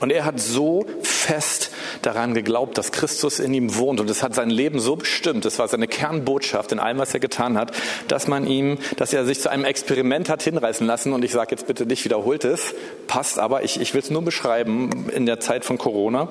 Und 0.00 0.10
er 0.10 0.24
hat 0.24 0.40
so 0.40 0.86
fest 1.20 1.70
daran 2.02 2.34
geglaubt, 2.34 2.78
dass 2.78 2.92
Christus 2.92 3.38
in 3.38 3.54
ihm 3.54 3.76
wohnt. 3.76 4.00
Und 4.00 4.10
es 4.10 4.22
hat 4.22 4.34
sein 4.34 4.50
Leben 4.50 4.80
so 4.80 4.96
bestimmt, 4.96 5.44
es 5.44 5.58
war 5.58 5.68
seine 5.68 5.88
Kernbotschaft 5.88 6.72
in 6.72 6.78
allem, 6.78 6.98
was 6.98 7.14
er 7.14 7.20
getan 7.20 7.56
hat, 7.56 7.72
dass 8.08 8.26
man 8.28 8.46
ihm, 8.46 8.78
dass 8.96 9.12
er 9.12 9.24
sich 9.24 9.40
zu 9.40 9.50
einem 9.50 9.64
Experiment 9.64 10.28
hat 10.28 10.42
hinreißen 10.42 10.86
lassen. 10.86 11.12
Und 11.12 11.24
ich 11.24 11.32
sage 11.32 11.50
jetzt 11.52 11.66
bitte 11.66 11.86
nicht, 11.86 12.04
wiederholt 12.04 12.44
es, 12.44 12.74
passt 13.06 13.38
aber, 13.38 13.62
ich, 13.62 13.80
ich 13.80 13.94
will 13.94 14.00
es 14.00 14.10
nur 14.10 14.22
beschreiben 14.22 15.10
in 15.14 15.26
der 15.26 15.40
Zeit 15.40 15.64
von 15.64 15.78
Corona. 15.78 16.28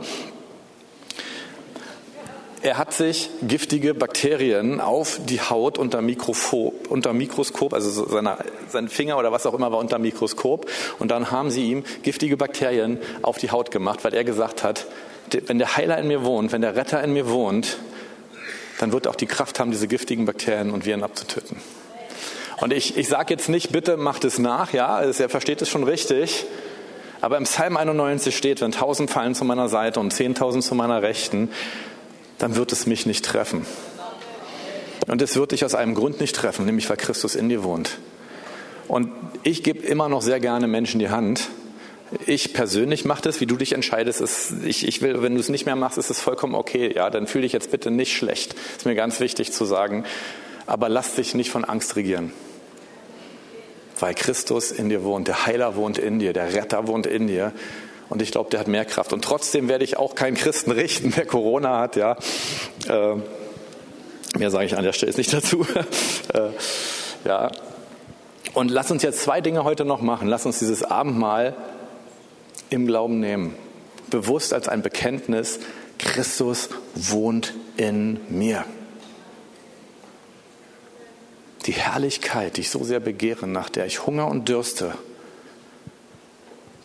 Er 2.61 2.77
hat 2.77 2.93
sich 2.93 3.29
giftige 3.41 3.93
Bakterien 3.93 4.81
auf 4.81 5.19
die 5.25 5.39
Haut 5.39 5.77
unter, 5.77 6.01
Mikroskop, 6.01 6.87
unter 6.89 7.13
Mikroskop 7.13 7.73
also 7.73 8.05
seine, 8.05 8.37
sein 8.67 8.89
Finger 8.89 9.17
oder 9.17 9.31
was 9.31 9.45
auch 9.45 9.53
immer 9.53 9.71
war 9.71 9.79
unter 9.79 9.97
Mikroskop. 9.97 10.69
Und 10.99 11.09
dann 11.09 11.31
haben 11.31 11.51
sie 11.51 11.71
ihm 11.71 11.83
giftige 12.03 12.35
Bakterien 12.35 12.97
auf 13.21 13.37
die 13.37 13.51
Haut 13.51 13.71
gemacht, 13.71 14.03
weil 14.03 14.13
er 14.13 14.25
gesagt 14.25 14.63
hat, 14.63 14.87
wenn 15.45 15.57
der 15.57 15.77
Heiler 15.77 15.97
in 15.99 16.07
mir 16.07 16.25
wohnt, 16.25 16.51
wenn 16.51 16.61
der 16.61 16.75
Retter 16.75 17.01
in 17.01 17.13
mir 17.13 17.29
wohnt, 17.29 17.77
dann 18.79 18.91
wird 18.91 19.05
er 19.05 19.11
auch 19.11 19.15
die 19.15 19.27
Kraft 19.27 19.59
haben, 19.59 19.71
diese 19.71 19.87
giftigen 19.87 20.25
Bakterien 20.25 20.71
und 20.71 20.85
Viren 20.85 21.03
abzutöten. 21.03 21.57
Und 22.59 22.73
ich, 22.73 22.97
ich 22.97 23.07
sage 23.07 23.33
jetzt 23.33 23.47
nicht, 23.47 23.71
bitte 23.71 23.95
macht 23.95 24.25
es 24.25 24.37
nach, 24.37 24.73
ja, 24.73 24.99
er 24.99 25.29
versteht 25.29 25.61
es 25.61 25.69
schon 25.69 25.83
richtig. 25.85 26.45
Aber 27.21 27.37
im 27.37 27.43
Psalm 27.43 27.75
91 27.77 28.35
steht, 28.35 28.61
wenn 28.61 28.71
tausend 28.71 29.09
fallen 29.09 29.35
zu 29.35 29.43
meiner 29.43 29.67
Seite 29.67 29.99
und 29.99 30.11
zehntausend 30.11 30.63
zu 30.63 30.73
meiner 30.75 31.01
Rechten, 31.01 31.49
dann 32.39 32.55
wird 32.55 32.71
es 32.71 32.87
mich 32.87 33.05
nicht 33.05 33.23
treffen. 33.23 33.65
Und 35.07 35.21
es 35.21 35.35
wird 35.35 35.51
dich 35.51 35.65
aus 35.65 35.75
einem 35.75 35.93
Grund 35.93 36.19
nicht 36.19 36.35
treffen, 36.35 36.65
nämlich 36.65 36.89
weil 36.89 36.97
Christus 36.97 37.35
in 37.35 37.49
dir 37.49 37.63
wohnt. 37.63 37.99
Und 38.87 39.11
ich 39.43 39.63
gebe 39.63 39.85
immer 39.85 40.09
noch 40.09 40.21
sehr 40.21 40.39
gerne 40.39 40.67
Menschen 40.67 40.99
die 40.99 41.09
Hand. 41.09 41.49
Ich 42.25 42.53
persönlich 42.53 43.05
mache 43.05 43.21
das, 43.21 43.39
wie 43.39 43.45
du 43.45 43.55
dich 43.55 43.73
entscheidest. 43.73 44.19
Ist, 44.19 44.53
ich, 44.65 44.87
ich 44.87 45.01
will, 45.01 45.21
wenn 45.21 45.35
du 45.35 45.39
es 45.39 45.49
nicht 45.49 45.67
mehr 45.67 45.75
machst, 45.75 45.99
ist 45.99 46.09
es 46.09 46.19
vollkommen 46.19 46.55
okay. 46.55 46.91
Ja, 46.95 47.09
dann 47.11 47.27
fühle 47.27 47.43
dich 47.43 47.53
jetzt 47.53 47.69
bitte 47.69 47.91
nicht 47.91 48.15
schlecht. 48.15 48.55
Ist 48.77 48.85
mir 48.85 48.95
ganz 48.95 49.19
wichtig 49.19 49.51
zu 49.51 49.65
sagen. 49.65 50.05
Aber 50.65 50.89
lass 50.89 51.15
dich 51.15 51.35
nicht 51.35 51.51
von 51.51 51.65
Angst 51.65 51.95
regieren. 51.95 52.31
Weil 53.99 54.15
Christus 54.15 54.71
in 54.71 54.89
dir 54.89 55.03
wohnt, 55.03 55.27
der 55.27 55.45
Heiler 55.45 55.75
wohnt 55.75 55.97
in 55.97 56.19
dir, 56.19 56.33
der 56.33 56.53
Retter 56.53 56.87
wohnt 56.87 57.05
in 57.05 57.27
dir. 57.27 57.51
Und 58.09 58.21
ich 58.23 58.31
glaube, 58.31 58.49
der 58.49 58.59
hat 58.59 58.67
mehr 58.67 58.85
Kraft. 58.85 59.13
Und 59.13 59.23
trotzdem 59.23 59.69
werde 59.69 59.83
ich 59.83 59.97
auch 59.97 60.15
keinen 60.15 60.35
Christen 60.35 60.71
richten, 60.71 61.11
der 61.11 61.25
Corona 61.25 61.79
hat, 61.79 61.95
ja. 61.95 62.17
Äh, 62.87 63.15
mehr 64.37 64.51
sage 64.51 64.65
ich 64.65 64.75
an 64.75 64.83
der 64.83 64.93
Stelle 64.93 65.13
nicht 65.15 65.31
dazu. 65.31 65.65
äh, 66.33 66.49
ja. 67.25 67.51
Und 68.53 68.71
lass 68.71 68.89
uns 68.89 69.03
jetzt 69.03 69.21
zwei 69.21 69.41
Dinge 69.41 69.63
heute 69.63 69.85
noch 69.85 70.01
machen. 70.01 70.27
Lass 70.27 70.45
uns 70.45 70.59
dieses 70.59 70.83
Abendmahl 70.83 71.55
im 72.71 72.87
Glauben 72.87 73.19
nehmen. 73.19 73.55
Bewusst 74.09 74.53
als 74.53 74.67
ein 74.67 74.81
Bekenntnis, 74.81 75.59
Christus 75.99 76.69
wohnt 76.95 77.53
in 77.77 78.19
mir. 78.29 78.65
Die 81.67 81.73
Herrlichkeit, 81.73 82.57
die 82.57 82.61
ich 82.61 82.71
so 82.71 82.83
sehr 82.83 82.99
begehre, 82.99 83.45
nach 83.45 83.69
der 83.69 83.85
ich 83.85 84.07
Hunger 84.07 84.27
und 84.27 84.49
dürste, 84.49 84.93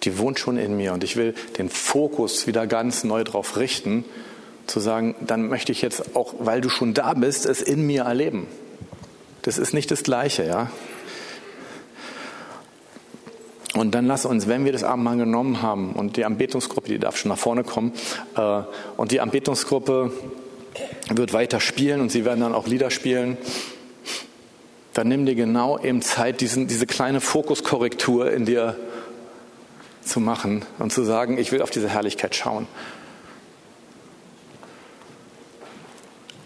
die 0.04 0.18
wohnt 0.18 0.38
schon 0.38 0.56
in 0.56 0.76
mir 0.76 0.92
und 0.92 1.04
ich 1.04 1.16
will 1.16 1.34
den 1.58 1.68
Fokus 1.68 2.46
wieder 2.46 2.66
ganz 2.66 3.04
neu 3.04 3.24
darauf 3.24 3.56
richten, 3.56 4.04
zu 4.66 4.80
sagen, 4.80 5.14
dann 5.20 5.48
möchte 5.48 5.72
ich 5.72 5.82
jetzt 5.82 6.16
auch, 6.16 6.34
weil 6.38 6.60
du 6.60 6.68
schon 6.68 6.94
da 6.94 7.14
bist, 7.14 7.46
es 7.46 7.60
in 7.62 7.86
mir 7.86 8.04
erleben. 8.04 8.46
Das 9.42 9.58
ist 9.58 9.74
nicht 9.74 9.90
das 9.90 10.02
Gleiche, 10.02 10.46
ja. 10.46 10.70
Und 13.74 13.94
dann 13.94 14.06
lass 14.06 14.24
uns, 14.24 14.46
wenn 14.46 14.64
wir 14.64 14.72
das 14.72 14.84
Abendmahl 14.84 15.16
genommen 15.16 15.60
haben 15.60 15.94
und 15.94 16.16
die 16.16 16.24
Anbetungsgruppe, 16.24 16.88
die 16.88 16.98
darf 16.98 17.16
schon 17.16 17.28
nach 17.28 17.38
vorne 17.38 17.64
kommen, 17.64 17.92
äh, 18.36 18.62
und 18.96 19.10
die 19.10 19.20
Anbetungsgruppe 19.20 20.12
wird 21.10 21.32
weiter 21.32 21.60
spielen 21.60 22.00
und 22.00 22.10
sie 22.10 22.24
werden 22.24 22.40
dann 22.40 22.54
auch 22.54 22.66
Lieder 22.66 22.90
spielen, 22.90 23.36
dann 24.94 25.08
nimm 25.08 25.26
dir 25.26 25.34
genau 25.34 25.78
eben 25.78 26.02
Zeit, 26.02 26.40
diesen, 26.40 26.68
diese 26.68 26.86
kleine 26.86 27.20
Fokuskorrektur 27.20 28.30
in 28.30 28.44
dir 28.44 28.76
zu 30.04 30.20
machen 30.20 30.64
und 30.78 30.92
zu 30.92 31.04
sagen, 31.04 31.38
ich 31.38 31.52
will 31.52 31.62
auf 31.62 31.70
diese 31.70 31.88
Herrlichkeit 31.88 32.34
schauen. 32.34 32.66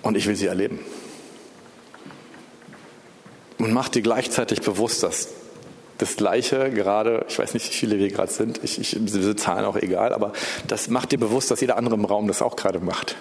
Und 0.03 0.17
ich 0.17 0.27
will 0.27 0.37
sie 0.37 0.47
erleben. 0.47 0.79
Und 3.59 3.73
mach 3.73 3.89
dir 3.89 4.03
gleichzeitig 4.03 4.63
bewusst, 4.63 5.03
dass 5.03 5.29
das 5.99 6.17
Gleiche 6.17 6.71
gerade, 6.71 7.27
ich 7.29 7.39
weiß 7.39 7.55
nicht, 7.55 7.69
wie 7.69 7.75
viele 7.75 7.99
wir 7.99 8.09
gerade 8.09 8.33
sind, 8.33 8.63
ich, 8.63 8.81
ich, 8.81 8.97
diese 8.99 9.35
Zahlen 9.35 9.65
auch 9.65 9.77
egal, 9.77 10.13
aber 10.13 10.33
das 10.69 10.89
macht 10.89 11.11
dir 11.11 11.19
bewusst, 11.19 11.51
dass 11.51 11.61
jeder 11.61 11.77
andere 11.77 11.97
im 11.97 12.05
Raum 12.05 12.29
das 12.29 12.41
auch 12.41 12.55
gerade 12.55 12.79
macht. 12.79 13.17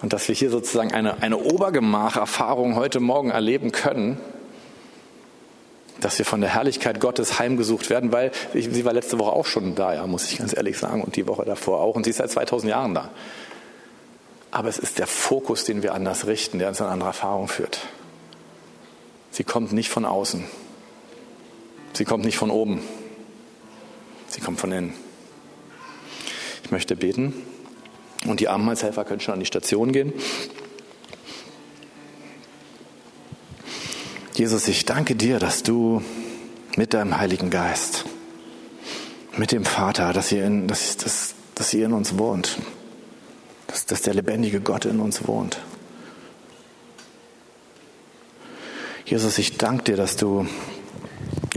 Und 0.00 0.12
dass 0.12 0.28
wir 0.28 0.34
hier 0.36 0.50
sozusagen 0.50 0.92
eine, 0.92 1.22
eine 1.22 1.38
Obergemach-Erfahrung 1.38 2.76
heute 2.76 3.00
Morgen 3.00 3.30
erleben 3.30 3.72
können, 3.72 4.20
dass 6.00 6.18
wir 6.18 6.24
von 6.24 6.40
der 6.40 6.50
Herrlichkeit 6.50 7.00
Gottes 7.00 7.38
heimgesucht 7.38 7.90
werden, 7.90 8.12
weil 8.12 8.30
ich, 8.54 8.68
sie 8.70 8.84
war 8.84 8.92
letzte 8.92 9.18
Woche 9.18 9.32
auch 9.32 9.46
schon 9.46 9.74
da, 9.74 9.94
ja, 9.94 10.06
muss 10.06 10.30
ich 10.30 10.38
ganz 10.38 10.56
ehrlich 10.56 10.78
sagen, 10.78 11.02
und 11.02 11.16
die 11.16 11.26
Woche 11.26 11.44
davor 11.44 11.80
auch, 11.80 11.96
und 11.96 12.04
sie 12.04 12.10
ist 12.10 12.18
seit 12.18 12.30
2000 12.30 12.70
Jahren 12.70 12.94
da. 12.94 13.10
Aber 14.50 14.68
es 14.68 14.78
ist 14.78 14.98
der 14.98 15.06
Fokus, 15.06 15.64
den 15.64 15.82
wir 15.82 15.94
anders 15.94 16.26
richten, 16.26 16.58
der 16.58 16.68
uns 16.68 16.80
eine 16.80 16.90
andere 16.90 17.10
Erfahrung 17.10 17.48
führt. 17.48 17.80
Sie 19.30 19.44
kommt 19.44 19.72
nicht 19.72 19.90
von 19.90 20.04
außen. 20.04 20.44
Sie 21.92 22.04
kommt 22.04 22.24
nicht 22.24 22.38
von 22.38 22.50
oben. 22.50 22.82
Sie 24.28 24.40
kommt 24.40 24.60
von 24.60 24.72
innen. 24.72 24.94
Ich 26.64 26.70
möchte 26.70 26.96
beten 26.96 27.34
und 28.26 28.40
die 28.40 28.48
Abendmahlshelfer 28.48 29.04
können 29.04 29.20
schon 29.20 29.34
an 29.34 29.40
die 29.40 29.46
Station 29.46 29.92
gehen. 29.92 30.12
Jesus, 34.38 34.68
ich 34.68 34.84
danke 34.84 35.16
dir, 35.16 35.40
dass 35.40 35.64
du 35.64 36.00
mit 36.76 36.94
deinem 36.94 37.18
Heiligen 37.18 37.50
Geist, 37.50 38.04
mit 39.36 39.50
dem 39.50 39.64
Vater, 39.64 40.12
dass 40.12 40.30
ihr 40.30 40.44
in, 40.44 40.68
dass, 40.68 40.96
dass, 40.96 41.34
dass 41.56 41.74
ihr 41.74 41.86
in 41.86 41.92
uns 41.92 42.18
wohnt, 42.18 42.56
dass, 43.66 43.84
dass 43.86 44.02
der 44.02 44.14
lebendige 44.14 44.60
Gott 44.60 44.84
in 44.84 45.00
uns 45.00 45.26
wohnt. 45.26 45.58
Jesus, 49.06 49.38
ich 49.38 49.56
danke 49.58 49.82
dir, 49.82 49.96
dass 49.96 50.14
du 50.14 50.46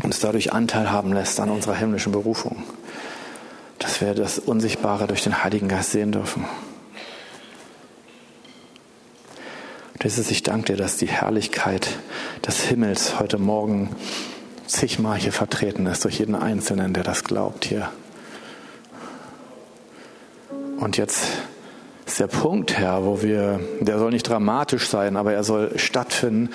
uns 0.01 0.19
dadurch 0.19 0.51
Anteil 0.51 0.89
haben 0.89 1.13
lässt 1.13 1.39
an 1.39 1.51
unserer 1.51 1.75
himmlischen 1.75 2.11
Berufung, 2.11 2.63
dass 3.77 4.01
wir 4.01 4.15
das 4.15 4.39
Unsichtbare 4.39 5.05
durch 5.05 5.21
den 5.21 5.43
Heiligen 5.43 5.67
Geist 5.67 5.91
sehen 5.91 6.11
dürfen. 6.11 6.45
Jesus, 10.03 10.31
ich 10.31 10.41
danke 10.41 10.73
dir, 10.73 10.77
dass 10.77 10.97
die 10.97 11.07
Herrlichkeit 11.07 11.87
des 12.47 12.61
Himmels 12.61 13.19
heute 13.19 13.37
Morgen 13.37 13.95
zigmal 14.65 15.19
hier 15.19 15.31
vertreten 15.31 15.85
ist, 15.85 16.05
durch 16.05 16.17
jeden 16.17 16.33
Einzelnen, 16.33 16.93
der 16.93 17.03
das 17.03 17.23
glaubt 17.23 17.65
hier. 17.65 17.87
Und 20.79 20.97
jetzt 20.97 21.27
ist 22.07 22.19
der 22.19 22.25
Punkt, 22.25 22.75
Herr, 22.79 23.05
wo 23.05 23.21
wir, 23.21 23.59
der 23.79 23.99
soll 23.99 24.09
nicht 24.09 24.27
dramatisch 24.27 24.87
sein, 24.87 25.17
aber 25.17 25.33
er 25.33 25.43
soll 25.43 25.77
stattfinden, 25.77 26.49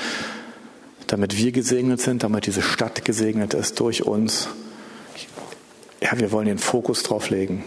damit 1.06 1.38
wir 1.38 1.52
gesegnet 1.52 2.00
sind, 2.00 2.24
damit 2.24 2.46
diese 2.46 2.62
Stadt 2.62 3.04
gesegnet 3.04 3.54
ist 3.54 3.78
durch 3.78 4.02
uns. 4.02 4.48
Ja, 6.00 6.18
wir 6.18 6.32
wollen 6.32 6.46
den 6.48 6.58
Fokus 6.58 7.04
drauf 7.04 7.30
legen. 7.30 7.62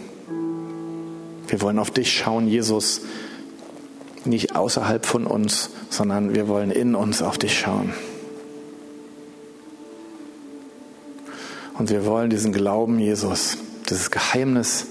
Wir 1.48 1.62
wollen 1.62 1.78
auf 1.78 1.90
dich 1.90 2.12
schauen, 2.12 2.48
Jesus 2.48 3.00
nicht 4.26 4.56
außerhalb 4.56 5.06
von 5.06 5.26
uns, 5.26 5.70
sondern 5.88 6.34
wir 6.34 6.48
wollen 6.48 6.70
in 6.70 6.94
uns 6.94 7.22
auf 7.22 7.38
dich 7.38 7.58
schauen. 7.58 7.92
Und 11.78 11.90
wir 11.90 12.04
wollen 12.04 12.28
diesen 12.28 12.52
Glauben, 12.52 12.98
Jesus, 12.98 13.56
dieses 13.88 14.10
Geheimnis, 14.10 14.86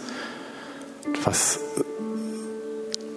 was 1.24 1.60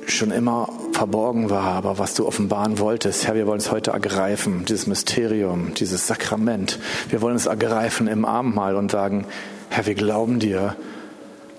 schon 0.06 0.30
immer 0.30 0.68
verborgen 0.92 1.48
war, 1.48 1.64
aber 1.64 1.98
was 1.98 2.14
du 2.14 2.26
offenbaren 2.26 2.78
wolltest, 2.78 3.26
Herr, 3.26 3.34
wir 3.34 3.46
wollen 3.46 3.60
es 3.60 3.70
heute 3.70 3.92
ergreifen, 3.92 4.66
dieses 4.66 4.86
Mysterium, 4.86 5.72
dieses 5.74 6.06
Sakrament. 6.06 6.78
Wir 7.08 7.22
wollen 7.22 7.36
es 7.36 7.46
ergreifen 7.46 8.08
im 8.08 8.26
Abendmahl 8.26 8.76
und 8.76 8.90
sagen, 8.90 9.26
Herr, 9.70 9.86
wir 9.86 9.94
glauben 9.94 10.38
dir, 10.38 10.76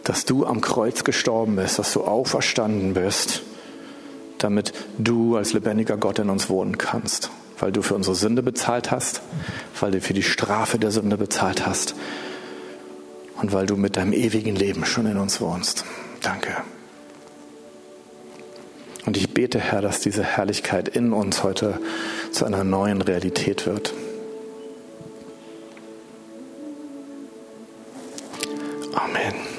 dass 0.04 0.26
du 0.26 0.46
am 0.46 0.62
Kreuz 0.62 1.04
gestorben 1.04 1.56
bist, 1.56 1.80
dass 1.80 1.94
du 1.94 2.04
auferstanden 2.04 2.94
bist 2.94 3.42
damit 4.44 4.74
du 4.98 5.36
als 5.36 5.54
lebendiger 5.54 5.98
Gott 5.98 6.20
in 6.20 6.30
uns 6.30 6.50
wohnen 6.50 6.78
kannst, 6.78 7.32
weil 7.60 7.72
du 7.72 7.82
für 7.82 7.96
unsere 7.96 8.16
Sünde 8.16 8.44
bezahlt 8.44 8.92
hast, 8.92 9.22
weil 9.80 9.92
du 9.92 10.02
für 10.02 10.14
die 10.14 10.24
Strafe 10.24 10.78
der 10.78 10.92
Sünde 10.92 11.18
bezahlt 11.18 11.66
hast 11.66 11.96
und 13.42 13.54
weil 13.54 13.66
du 13.66 13.76
mit 13.76 13.98
deinem 13.98 14.14
ewigen 14.14 14.56
Leben 14.56 14.86
schon 14.86 15.06
in 15.06 15.18
uns 15.18 15.42
wohnst. 15.42 15.86
Danke. 16.22 16.56
Und 19.06 19.18
ich 19.18 19.34
bete, 19.34 19.60
Herr, 19.60 19.82
dass 19.82 20.00
diese 20.00 20.24
Herrlichkeit 20.24 20.88
in 20.88 21.12
uns 21.12 21.44
heute 21.44 21.80
zu 22.32 22.46
einer 22.46 22.64
neuen 22.64 23.02
Realität 23.02 23.66
wird. 23.66 23.94
Amen. 28.94 29.53